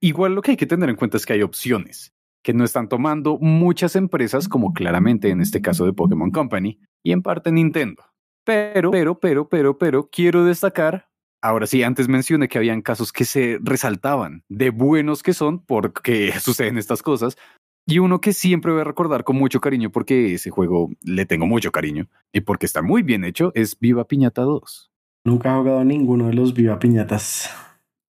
[0.00, 2.12] igual lo que hay que tener en cuenta es que hay opciones
[2.44, 7.12] que no están tomando muchas empresas, como claramente en este caso de Pokémon Company y
[7.12, 8.04] en parte Nintendo.
[8.44, 11.08] Pero, pero, pero, pero, pero, quiero destacar,
[11.42, 16.32] ahora sí, antes mencioné que habían casos que se resaltaban de buenos que son porque
[16.40, 17.38] suceden estas cosas.
[17.86, 21.46] Y uno que siempre voy a recordar con mucho cariño porque ese juego le tengo
[21.46, 24.93] mucho cariño y porque está muy bien hecho es Viva Piñata 2.
[25.24, 27.50] Nunca he jugado ninguno de los Viva Piñatas.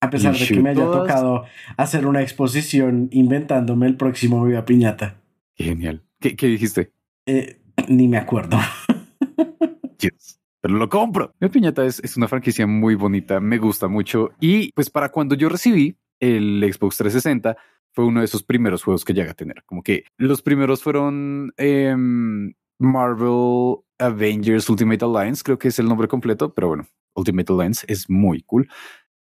[0.02, 1.46] A pesar de que me haya tocado
[1.78, 5.16] hacer una exposición inventándome el próximo Viva Piñata.
[5.56, 6.04] Genial.
[6.20, 6.92] ¿Qué, qué dijiste?
[7.26, 8.58] Eh, ni me acuerdo.
[10.62, 11.34] pero lo compro.
[11.40, 14.32] Mi piñata es, es una franquicia muy bonita, me gusta mucho.
[14.40, 17.56] Y pues para cuando yo recibí el Xbox 360,
[17.92, 19.64] fue uno de esos primeros juegos que llegué a tener.
[19.66, 26.08] Como que los primeros fueron em, Marvel Avengers Ultimate Alliance, creo que es el nombre
[26.08, 28.70] completo, pero bueno, Ultimate Alliance es muy cool.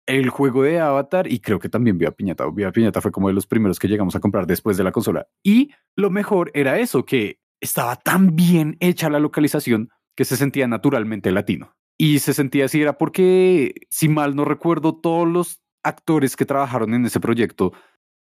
[0.07, 2.47] El juego de Avatar y creo que también Viva Piñata.
[2.51, 5.27] Viva Piñata fue como de los primeros que llegamos a comprar después de la consola.
[5.43, 10.69] Y lo mejor era eso, que estaba tan bien hecha la localización que se sentía
[10.69, 11.77] naturalmente latino.
[11.99, 16.95] Y se sentía así era porque, si mal no recuerdo, todos los actores que trabajaron
[16.95, 17.73] en ese proyecto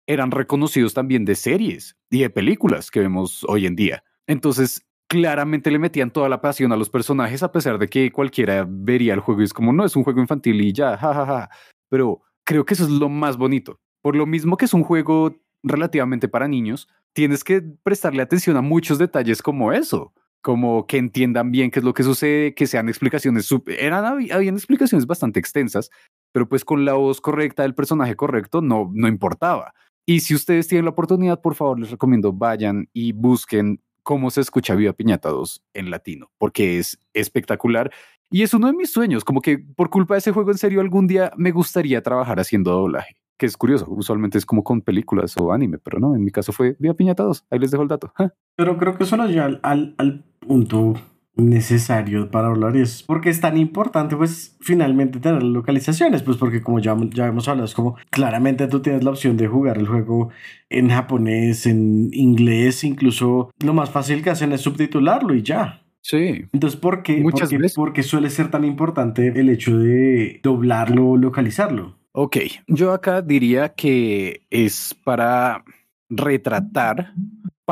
[0.07, 4.05] eran reconocidos también de series y de películas que vemos hoy en día.
[4.27, 8.67] Entonces, claramente le metían toda la pasión a los personajes, a pesar de que cualquiera
[8.67, 11.27] vería el juego y es como, no, es un juego infantil y ya, jajaja.
[11.27, 11.51] Ja, ja.
[11.91, 13.79] Pero creo que eso es lo más bonito.
[14.01, 18.63] Por lo mismo que es un juego relativamente para niños, tienes que prestarle atención a
[18.63, 22.89] muchos detalles como eso como que entiendan bien qué es lo que sucede, que sean
[22.89, 23.49] explicaciones,
[23.79, 25.89] eran, habían explicaciones bastante extensas,
[26.33, 29.73] pero pues con la voz correcta del personaje correcto no, no importaba.
[30.05, 34.41] Y si ustedes tienen la oportunidad, por favor, les recomiendo vayan y busquen cómo se
[34.41, 37.91] escucha Viva Piñata 2 en latino, porque es espectacular
[38.31, 40.81] y es uno de mis sueños, como que por culpa de ese juego en serio
[40.81, 45.37] algún día me gustaría trabajar haciendo doblaje que es curioso, usualmente es como con películas
[45.37, 47.89] o anime, pero no, en mi caso fue Viva Piñata 2, ahí les dejo el
[47.89, 48.13] dato.
[48.55, 50.95] Pero creo que eso nos lleva al, al punto
[51.35, 56.61] necesario para hablar y es porque es tan importante pues finalmente tener localizaciones pues porque
[56.61, 59.89] como ya, ya hemos hablado es como claramente tú tienes la opción de jugar el
[59.89, 60.29] juego
[60.69, 66.47] en japonés en inglés incluso lo más fácil que hacen es subtitularlo y ya Sí.
[66.53, 67.19] Entonces, ¿por qué?
[67.19, 67.77] Muchas porque, veces.
[67.77, 71.97] porque suele ser tan importante el hecho de doblarlo o localizarlo.
[72.11, 75.65] Ok, yo acá diría que es para
[76.11, 77.15] retratar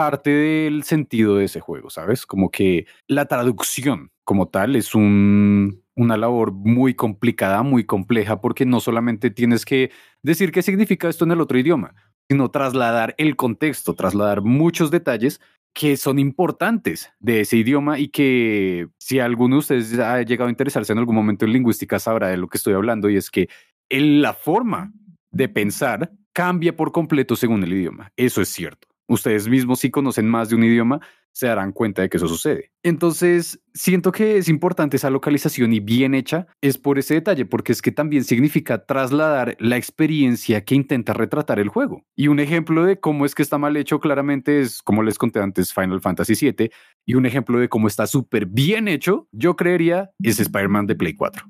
[0.00, 2.24] parte del sentido de ese juego, ¿sabes?
[2.24, 8.64] Como que la traducción como tal es un, una labor muy complicada, muy compleja, porque
[8.64, 9.90] no solamente tienes que
[10.22, 11.94] decir qué significa esto en el otro idioma,
[12.30, 15.38] sino trasladar el contexto, trasladar muchos detalles
[15.74, 20.50] que son importantes de ese idioma y que si alguno de ustedes ha llegado a
[20.50, 23.50] interesarse en algún momento en lingüística sabrá de lo que estoy hablando y es que
[23.90, 24.94] la forma
[25.30, 28.10] de pensar cambia por completo según el idioma.
[28.16, 28.89] Eso es cierto.
[29.10, 31.00] Ustedes mismos si conocen más de un idioma
[31.32, 32.70] se darán cuenta de que eso sucede.
[32.84, 37.72] Entonces, siento que es importante esa localización y bien hecha es por ese detalle, porque
[37.72, 42.04] es que también significa trasladar la experiencia que intenta retratar el juego.
[42.14, 45.40] Y un ejemplo de cómo es que está mal hecho claramente es, como les conté
[45.40, 46.70] antes, Final Fantasy VII,
[47.04, 51.14] y un ejemplo de cómo está súper bien hecho, yo creería, es Spider-Man de Play
[51.14, 51.44] 4.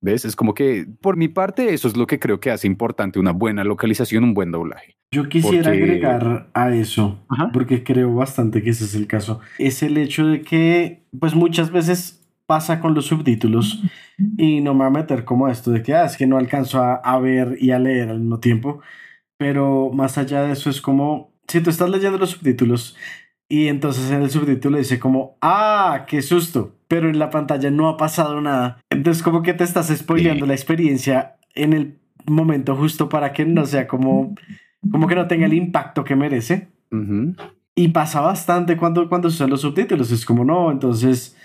[0.00, 0.24] ¿Ves?
[0.24, 3.32] Es como que, por mi parte, eso es lo que creo que hace importante una
[3.32, 4.96] buena localización, un buen doblaje.
[5.10, 9.40] Yo quisiera agregar a eso, porque creo bastante que ese es el caso.
[9.58, 13.82] Es el hecho de que, pues muchas veces pasa con los subtítulos
[14.38, 16.80] y no me va a meter como esto de que, ah, es que no alcanzo
[16.80, 18.80] a, a ver y a leer al mismo tiempo.
[19.36, 22.96] Pero más allá de eso es como, si tú estás leyendo los subtítulos
[23.48, 27.88] y entonces en el subtítulo dice como, ah, qué susto pero en la pantalla no
[27.88, 28.82] ha pasado nada.
[28.90, 33.66] Entonces como que te estás spoileando la experiencia en el momento justo para que no
[33.66, 34.34] sea como,
[34.90, 36.68] como que no tenga el impacto que merece.
[37.74, 40.10] Y pasa bastante cuando, cuando son los subtítulos.
[40.10, 41.36] Es como, no, entonces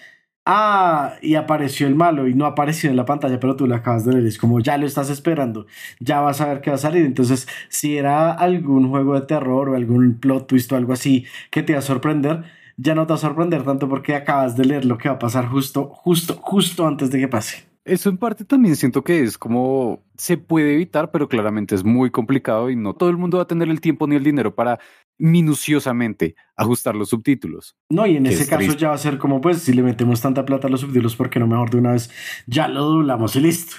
[0.45, 4.05] ah, y apareció el malo y no apareció en la pantalla, pero tú lo acabas
[4.05, 4.25] de leer.
[4.25, 5.65] Es como ya lo estás esperando,
[5.99, 7.05] ya vas a ver qué va a salir.
[7.05, 11.63] Entonces, si era algún juego de terror o algún plot twist o algo así que
[11.63, 12.43] te va a sorprender,
[12.77, 15.19] ya no te va a sorprender tanto porque acabas de leer lo que va a
[15.19, 17.65] pasar justo, justo, justo antes de que pase.
[17.85, 22.11] Eso en parte también siento que es como se puede evitar, pero claramente es muy
[22.11, 24.79] complicado y no todo el mundo va a tener el tiempo ni el dinero para
[25.17, 27.75] minuciosamente ajustar los subtítulos.
[27.89, 30.45] No, y en ese caso ya va a ser como, pues, si le metemos tanta
[30.45, 32.09] plata a los subtítulos, porque no mejor de una vez
[32.47, 33.75] ya lo doblamos y listo?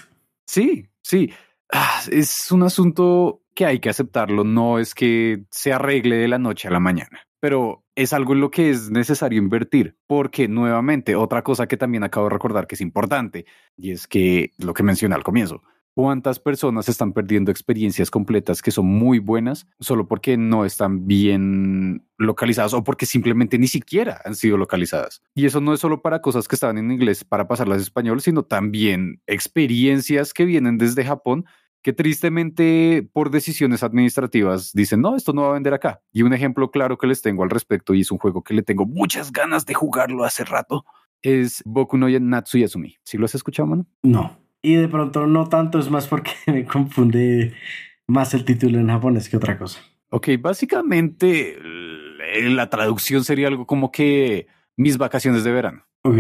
[0.47, 1.33] Sí, sí.
[1.73, 6.39] Ah, es un asunto que hay que aceptarlo, no es que se arregle de la
[6.39, 11.15] noche a la mañana, pero es algo en lo que es necesario invertir, porque nuevamente,
[11.15, 14.83] otra cosa que también acabo de recordar que es importante, y es que lo que
[14.83, 15.63] mencioné al comienzo,
[15.97, 22.05] ¿Cuántas personas están perdiendo experiencias completas que son muy buenas solo porque no están bien
[22.19, 25.23] localizadas o porque simplemente ni siquiera han sido localizadas?
[25.37, 28.21] Y eso no es solo para cosas que estaban en inglés para pasarlas a español,
[28.21, 31.45] sino también experiencias que vienen desde Japón
[31.85, 36.01] que tristemente por decisiones administrativas dicen, no, esto no va a vender acá.
[36.13, 38.63] Y un ejemplo claro que les tengo al respecto, y es un juego que le
[38.63, 40.87] tengo muchas ganas de jugarlo hace rato,
[41.21, 42.97] es Boku no Natsuyasumi.
[43.05, 43.87] ¿Sí lo has escuchado, mano?
[44.03, 44.44] No.
[44.65, 47.53] Y de pronto no tanto, es más porque me confunde
[48.07, 49.81] más el título en japonés que otra cosa.
[50.09, 51.59] Ok, básicamente
[52.41, 54.47] la traducción sería algo como que
[54.77, 55.85] mis vacaciones de verano.
[56.03, 56.17] Ok.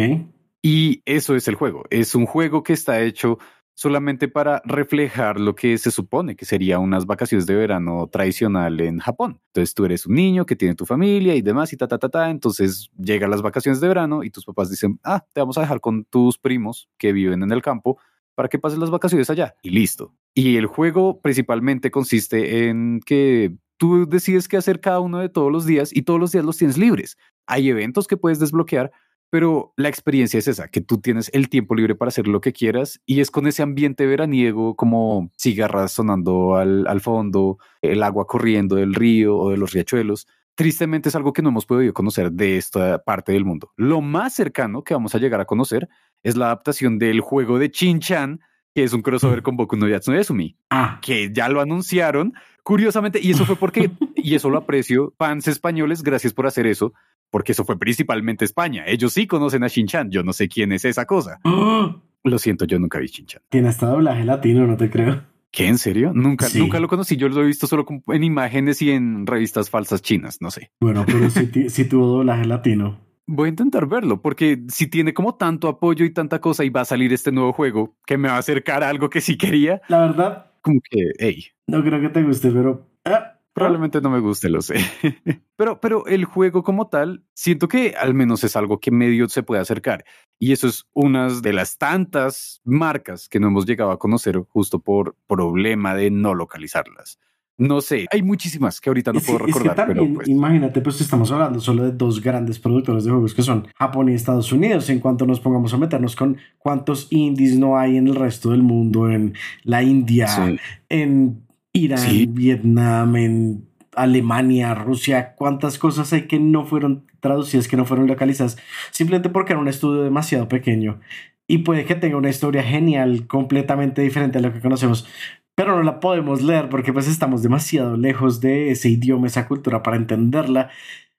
[0.60, 1.84] Y eso es el juego.
[1.88, 3.38] Es un juego que está hecho
[3.72, 8.98] solamente para reflejar lo que se supone que sería unas vacaciones de verano tradicional en
[8.98, 9.40] Japón.
[9.48, 12.10] Entonces tú eres un niño que tiene tu familia y demás y ta, ta, ta,
[12.10, 12.28] ta.
[12.28, 15.80] Entonces llegan las vacaciones de verano y tus papás dicen, ah, te vamos a dejar
[15.80, 17.98] con tus primos que viven en el campo
[18.34, 20.14] para que pases las vacaciones allá y listo.
[20.34, 25.50] Y el juego principalmente consiste en que tú decides qué hacer cada uno de todos
[25.50, 27.16] los días y todos los días los tienes libres.
[27.46, 28.92] Hay eventos que puedes desbloquear,
[29.30, 32.52] pero la experiencia es esa, que tú tienes el tiempo libre para hacer lo que
[32.52, 38.26] quieras y es con ese ambiente veraniego como cigarras sonando al, al fondo, el agua
[38.26, 40.26] corriendo del río o de los riachuelos.
[40.56, 43.72] Tristemente es algo que no hemos podido conocer de esta parte del mundo.
[43.76, 45.88] Lo más cercano que vamos a llegar a conocer
[46.24, 48.40] es la adaptación del juego de Chin-Chan,
[48.74, 50.98] que es un crossover con Boku no Yatsune ah.
[51.00, 52.34] que ya lo anunciaron.
[52.64, 56.94] Curiosamente, y eso fue porque, y eso lo aprecio, fans españoles, gracias por hacer eso,
[57.30, 58.84] porque eso fue principalmente España.
[58.86, 61.38] Ellos sí conocen a Shin-Chan, yo no sé quién es esa cosa.
[62.26, 63.42] Lo siento, yo nunca vi Shin-Chan.
[63.50, 65.22] Tiene hasta doblaje latino, no te creo.
[65.50, 65.68] ¿Qué?
[65.68, 66.10] ¿En serio?
[66.14, 67.16] Nunca, nunca lo conocí.
[67.16, 70.72] Yo lo he visto solo en imágenes y en revistas falsas chinas, no sé.
[70.80, 72.98] Bueno, pero sí tuvo doblaje latino.
[73.26, 76.82] Voy a intentar verlo, porque si tiene como tanto apoyo y tanta cosa y va
[76.82, 79.80] a salir este nuevo juego que me va a acercar a algo que sí quería.
[79.88, 80.50] La verdad.
[80.60, 81.46] Como que, hey.
[81.66, 82.86] No creo que te guste, pero...
[83.04, 84.74] Ah, Probablemente no me guste, lo sé.
[85.56, 89.44] pero, pero el juego como tal, siento que al menos es algo que medio se
[89.44, 90.04] puede acercar.
[90.40, 94.80] Y eso es una de las tantas marcas que no hemos llegado a conocer justo
[94.80, 97.20] por problema de no localizarlas.
[97.56, 99.86] No sé, hay muchísimas que ahorita no puedo recordar.
[99.86, 103.68] pero pues Imagínate, pues estamos hablando solo de dos grandes productores de juegos que son
[103.76, 104.90] Japón y Estados Unidos.
[104.90, 108.62] En cuanto nos pongamos a meternos con cuántos indies no hay en el resto del
[108.62, 116.64] mundo, en la India, en Irán, Vietnam, en Alemania, Rusia, cuántas cosas hay que no
[116.64, 118.56] fueron traducidas, que no fueron localizadas,
[118.90, 121.00] simplemente porque era un estudio demasiado pequeño.
[121.46, 125.06] Y puede que tenga una historia genial, completamente diferente a lo que conocemos,
[125.54, 129.82] pero no la podemos leer porque pues estamos demasiado lejos de ese idioma, esa cultura
[129.82, 130.70] para entenderla.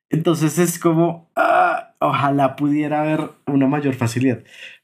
[0.10, 4.44] Entonces es como, ah, ojalá pudiera haber una mayor facilidad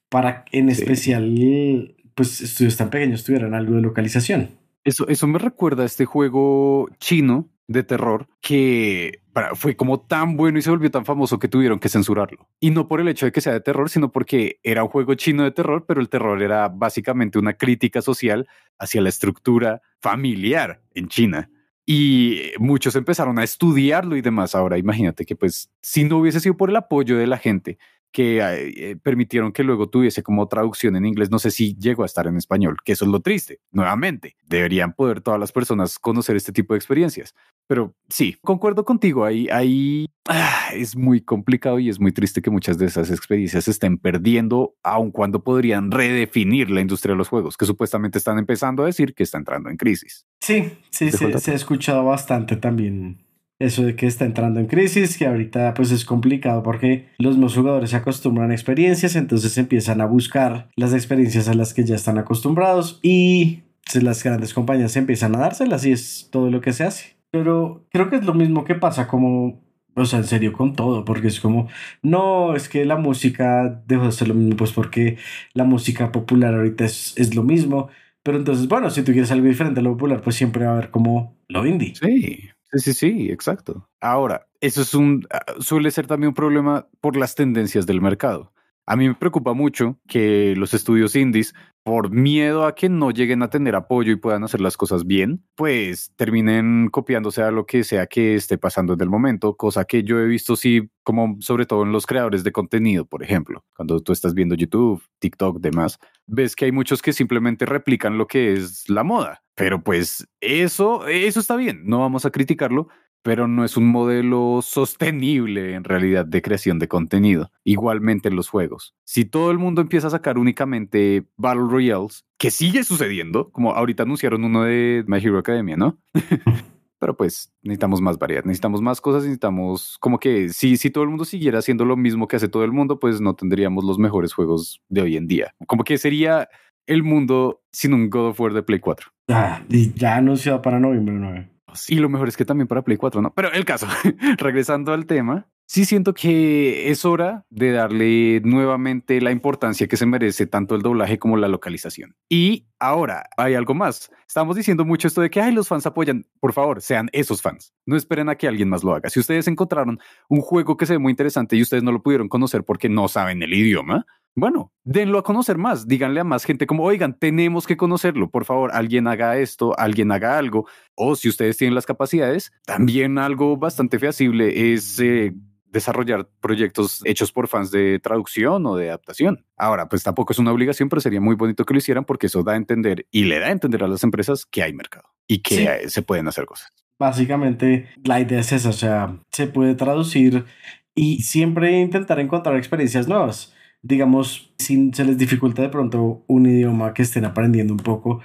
[0.10, 4.50] para en especial, pues estudios tan pequeños tuvieran algo de localización.
[4.84, 9.22] Eso, eso me recuerda a este juego chino de terror que
[9.56, 12.50] fue como tan bueno y se volvió tan famoso que tuvieron que censurarlo.
[12.60, 15.14] Y no por el hecho de que sea de terror, sino porque era un juego
[15.16, 18.48] chino de terror, pero el terror era básicamente una crítica social
[18.78, 21.50] hacia la estructura familiar en China.
[21.86, 24.54] Y muchos empezaron a estudiarlo y demás.
[24.54, 27.78] Ahora imagínate que pues si no hubiese sido por el apoyo de la gente
[28.12, 31.32] que eh, permitieron que luego tuviese como traducción en inglés.
[31.32, 33.60] No sé si llegó a estar en español, que eso es lo triste.
[33.72, 37.34] Nuevamente, deberían poder todas las personas conocer este tipo de experiencias.
[37.68, 42.50] Pero sí, concuerdo contigo, ahí, ahí ah, es muy complicado y es muy triste que
[42.50, 47.30] muchas de esas experiencias se estén perdiendo, aun cuando podrían redefinir la industria de los
[47.30, 50.26] juegos, que supuestamente están empezando a decir que está entrando en crisis.
[50.42, 53.31] Sí, sí, sí se ha escuchado bastante también
[53.66, 57.56] eso de que está entrando en crisis, que ahorita pues es complicado porque los nuevos
[57.56, 61.96] jugadores se acostumbran a experiencias, entonces empiezan a buscar las experiencias a las que ya
[61.96, 63.62] están acostumbrados y
[64.02, 67.16] las grandes compañías empiezan a dárselas y es todo lo que se hace.
[67.32, 69.62] Pero creo que es lo mismo que pasa como
[69.96, 71.68] O sea, en serio, con todo, porque es como,
[72.02, 75.18] no, es que la música dejó de ser lo mismo, pues porque
[75.54, 77.90] la música popular ahorita es, es lo mismo.
[78.24, 80.74] Pero entonces, bueno, si tú quieres algo diferente a lo popular, pues siempre va a
[80.76, 81.94] haber como lo indie.
[81.96, 83.88] Sí, sí, sí, sí, exacto.
[84.00, 88.54] Ahora, eso es un, ah, suele ser también un problema por las tendencias del mercado.
[88.92, 93.42] A mí me preocupa mucho que los estudios indies, por miedo a que no lleguen
[93.42, 97.86] a tener apoyo y puedan hacer las cosas bien, pues terminen copiándose a lo que
[97.86, 101.66] sea que esté pasando en el momento, cosa que yo he visto sí, como sobre
[101.66, 105.98] todo en los creadores de contenido, por ejemplo, cuando tú estás viendo YouTube, TikTok, demás,
[106.28, 109.42] ves que hay muchos que simplemente replican lo que es la moda.
[109.56, 112.90] Pero pues eso, eso está bien, no vamos a criticarlo,
[113.24, 117.52] pero no es un modelo sostenible en realidad de creación de contenido.
[117.64, 118.96] Igualmente en los juegos.
[119.04, 124.04] Si todo el mundo empieza a sacar únicamente Battle Royales, que sigue sucediendo, como ahorita
[124.04, 126.00] anunciaron uno de My Hero Academia, ¿no?
[127.02, 131.10] pero pues necesitamos más variedad, necesitamos más cosas, necesitamos como que si, si todo el
[131.10, 134.34] mundo siguiera haciendo lo mismo que hace todo el mundo, pues no tendríamos los mejores
[134.34, 135.56] juegos de hoy en día.
[135.66, 136.48] Como que sería
[136.86, 139.10] el mundo sin un God of War de Play 4.
[139.30, 141.50] Ah, y ya anunciado para noviembre 9.
[141.88, 143.34] Y lo mejor es que también para Play 4, ¿no?
[143.34, 143.88] Pero el caso,
[144.38, 150.06] regresando al tema, sí siento que es hora de darle nuevamente la importancia que se
[150.06, 152.16] merece tanto el doblaje como la localización.
[152.28, 154.12] Y ahora hay algo más.
[154.28, 156.26] Estamos diciendo mucho esto de que Ay, los fans apoyan.
[156.42, 157.74] Por favor, sean esos fans.
[157.86, 159.10] No esperen a que alguien más lo haga.
[159.10, 162.28] Si ustedes encontraron un juego que se ve muy interesante y ustedes no lo pudieron
[162.28, 164.06] conocer porque no saben el idioma,
[164.36, 168.46] bueno, denlo a conocer más, díganle a más gente como, oigan, tenemos que conocerlo, por
[168.46, 173.58] favor, alguien haga esto, alguien haga algo, o si ustedes tienen las capacidades, también algo
[173.58, 175.34] bastante feasible es eh,
[175.66, 179.46] desarrollar proyectos hechos por fans de traducción o de adaptación.
[179.58, 182.44] Ahora, pues tampoco es una obligación, pero sería muy bonito que lo hicieran porque eso
[182.44, 185.42] da a entender y le da a entender a las empresas que hay mercado y
[185.42, 186.72] que se pueden hacer cosas.
[187.00, 190.46] Básicamente, la idea es esa, o sea, se puede traducir
[190.94, 196.94] y siempre intentar encontrar experiencias nuevas digamos, si se les dificulta de pronto un idioma
[196.94, 198.22] que estén aprendiendo un poco,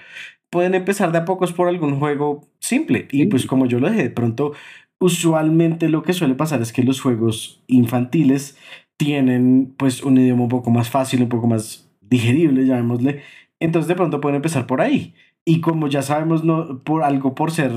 [0.50, 3.08] pueden empezar de a pocos por algún juego simple.
[3.10, 4.52] Y pues como yo lo dije, de pronto,
[4.98, 8.56] usualmente lo que suele pasar es que los juegos infantiles
[8.96, 13.22] tienen pues un idioma un poco más fácil, un poco más digerible, llamémosle.
[13.60, 15.14] Entonces de pronto pueden empezar por ahí.
[15.48, 17.70] Y como ya sabemos, no, por algo por ser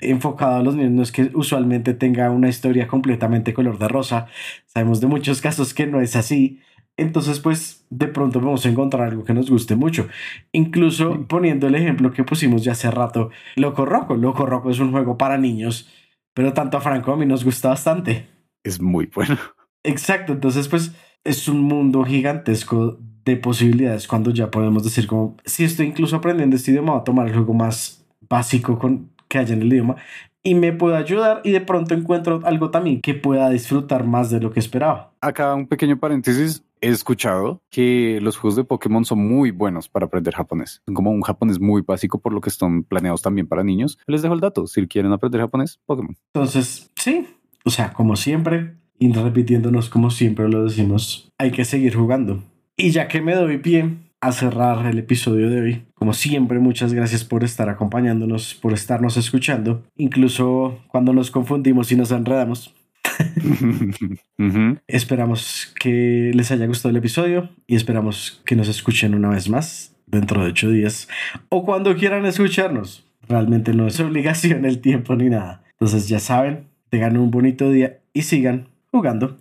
[0.00, 4.28] enfocado a los niños, no es que usualmente tenga una historia completamente color de rosa.
[4.66, 6.60] Sabemos de muchos casos que no es así.
[6.98, 10.08] Entonces, pues de pronto vamos a encontrar algo que nos guste mucho.
[10.52, 14.16] Incluso poniendo el ejemplo que pusimos ya hace rato, Loco Roco.
[14.16, 15.90] Loco Roco es un juego para niños,
[16.34, 18.26] pero tanto a Franco a mí nos gusta bastante.
[18.64, 19.36] Es muy bueno.
[19.84, 20.92] Exacto, entonces pues
[21.22, 26.56] es un mundo gigantesco de posibilidades cuando ya podemos decir como, si estoy incluso aprendiendo
[26.56, 29.96] este idioma, voy a tomar el juego más básico con, que haya en el idioma
[30.42, 34.40] y me puede ayudar y de pronto encuentro algo también que pueda disfrutar más de
[34.40, 35.12] lo que esperaba.
[35.20, 40.06] Acá un pequeño paréntesis, he escuchado que los juegos de Pokémon son muy buenos para
[40.06, 40.82] aprender japonés.
[40.86, 43.98] Son como un japonés muy básico por lo que están planeados también para niños.
[44.06, 46.16] Les dejo el dato, si quieren aprender japonés, Pokémon.
[46.34, 47.26] Entonces, sí,
[47.64, 52.42] o sea, como siempre, y repitiéndonos como siempre lo decimos, hay que seguir jugando.
[52.76, 55.82] Y ya que me doy pie, a cerrar el episodio de hoy.
[55.94, 61.96] Como siempre, muchas gracias por estar acompañándonos, por estarnos escuchando, incluso cuando nos confundimos y
[61.96, 62.74] nos enredamos.
[64.86, 69.94] Esperamos que les haya gustado el episodio y esperamos que nos escuchen una vez más
[70.06, 71.08] dentro de ocho días
[71.48, 73.04] o cuando quieran escucharnos.
[73.28, 75.62] Realmente no es obligación el tiempo ni nada.
[75.72, 79.36] Entonces ya saben, tengan un bonito día y sigan jugando.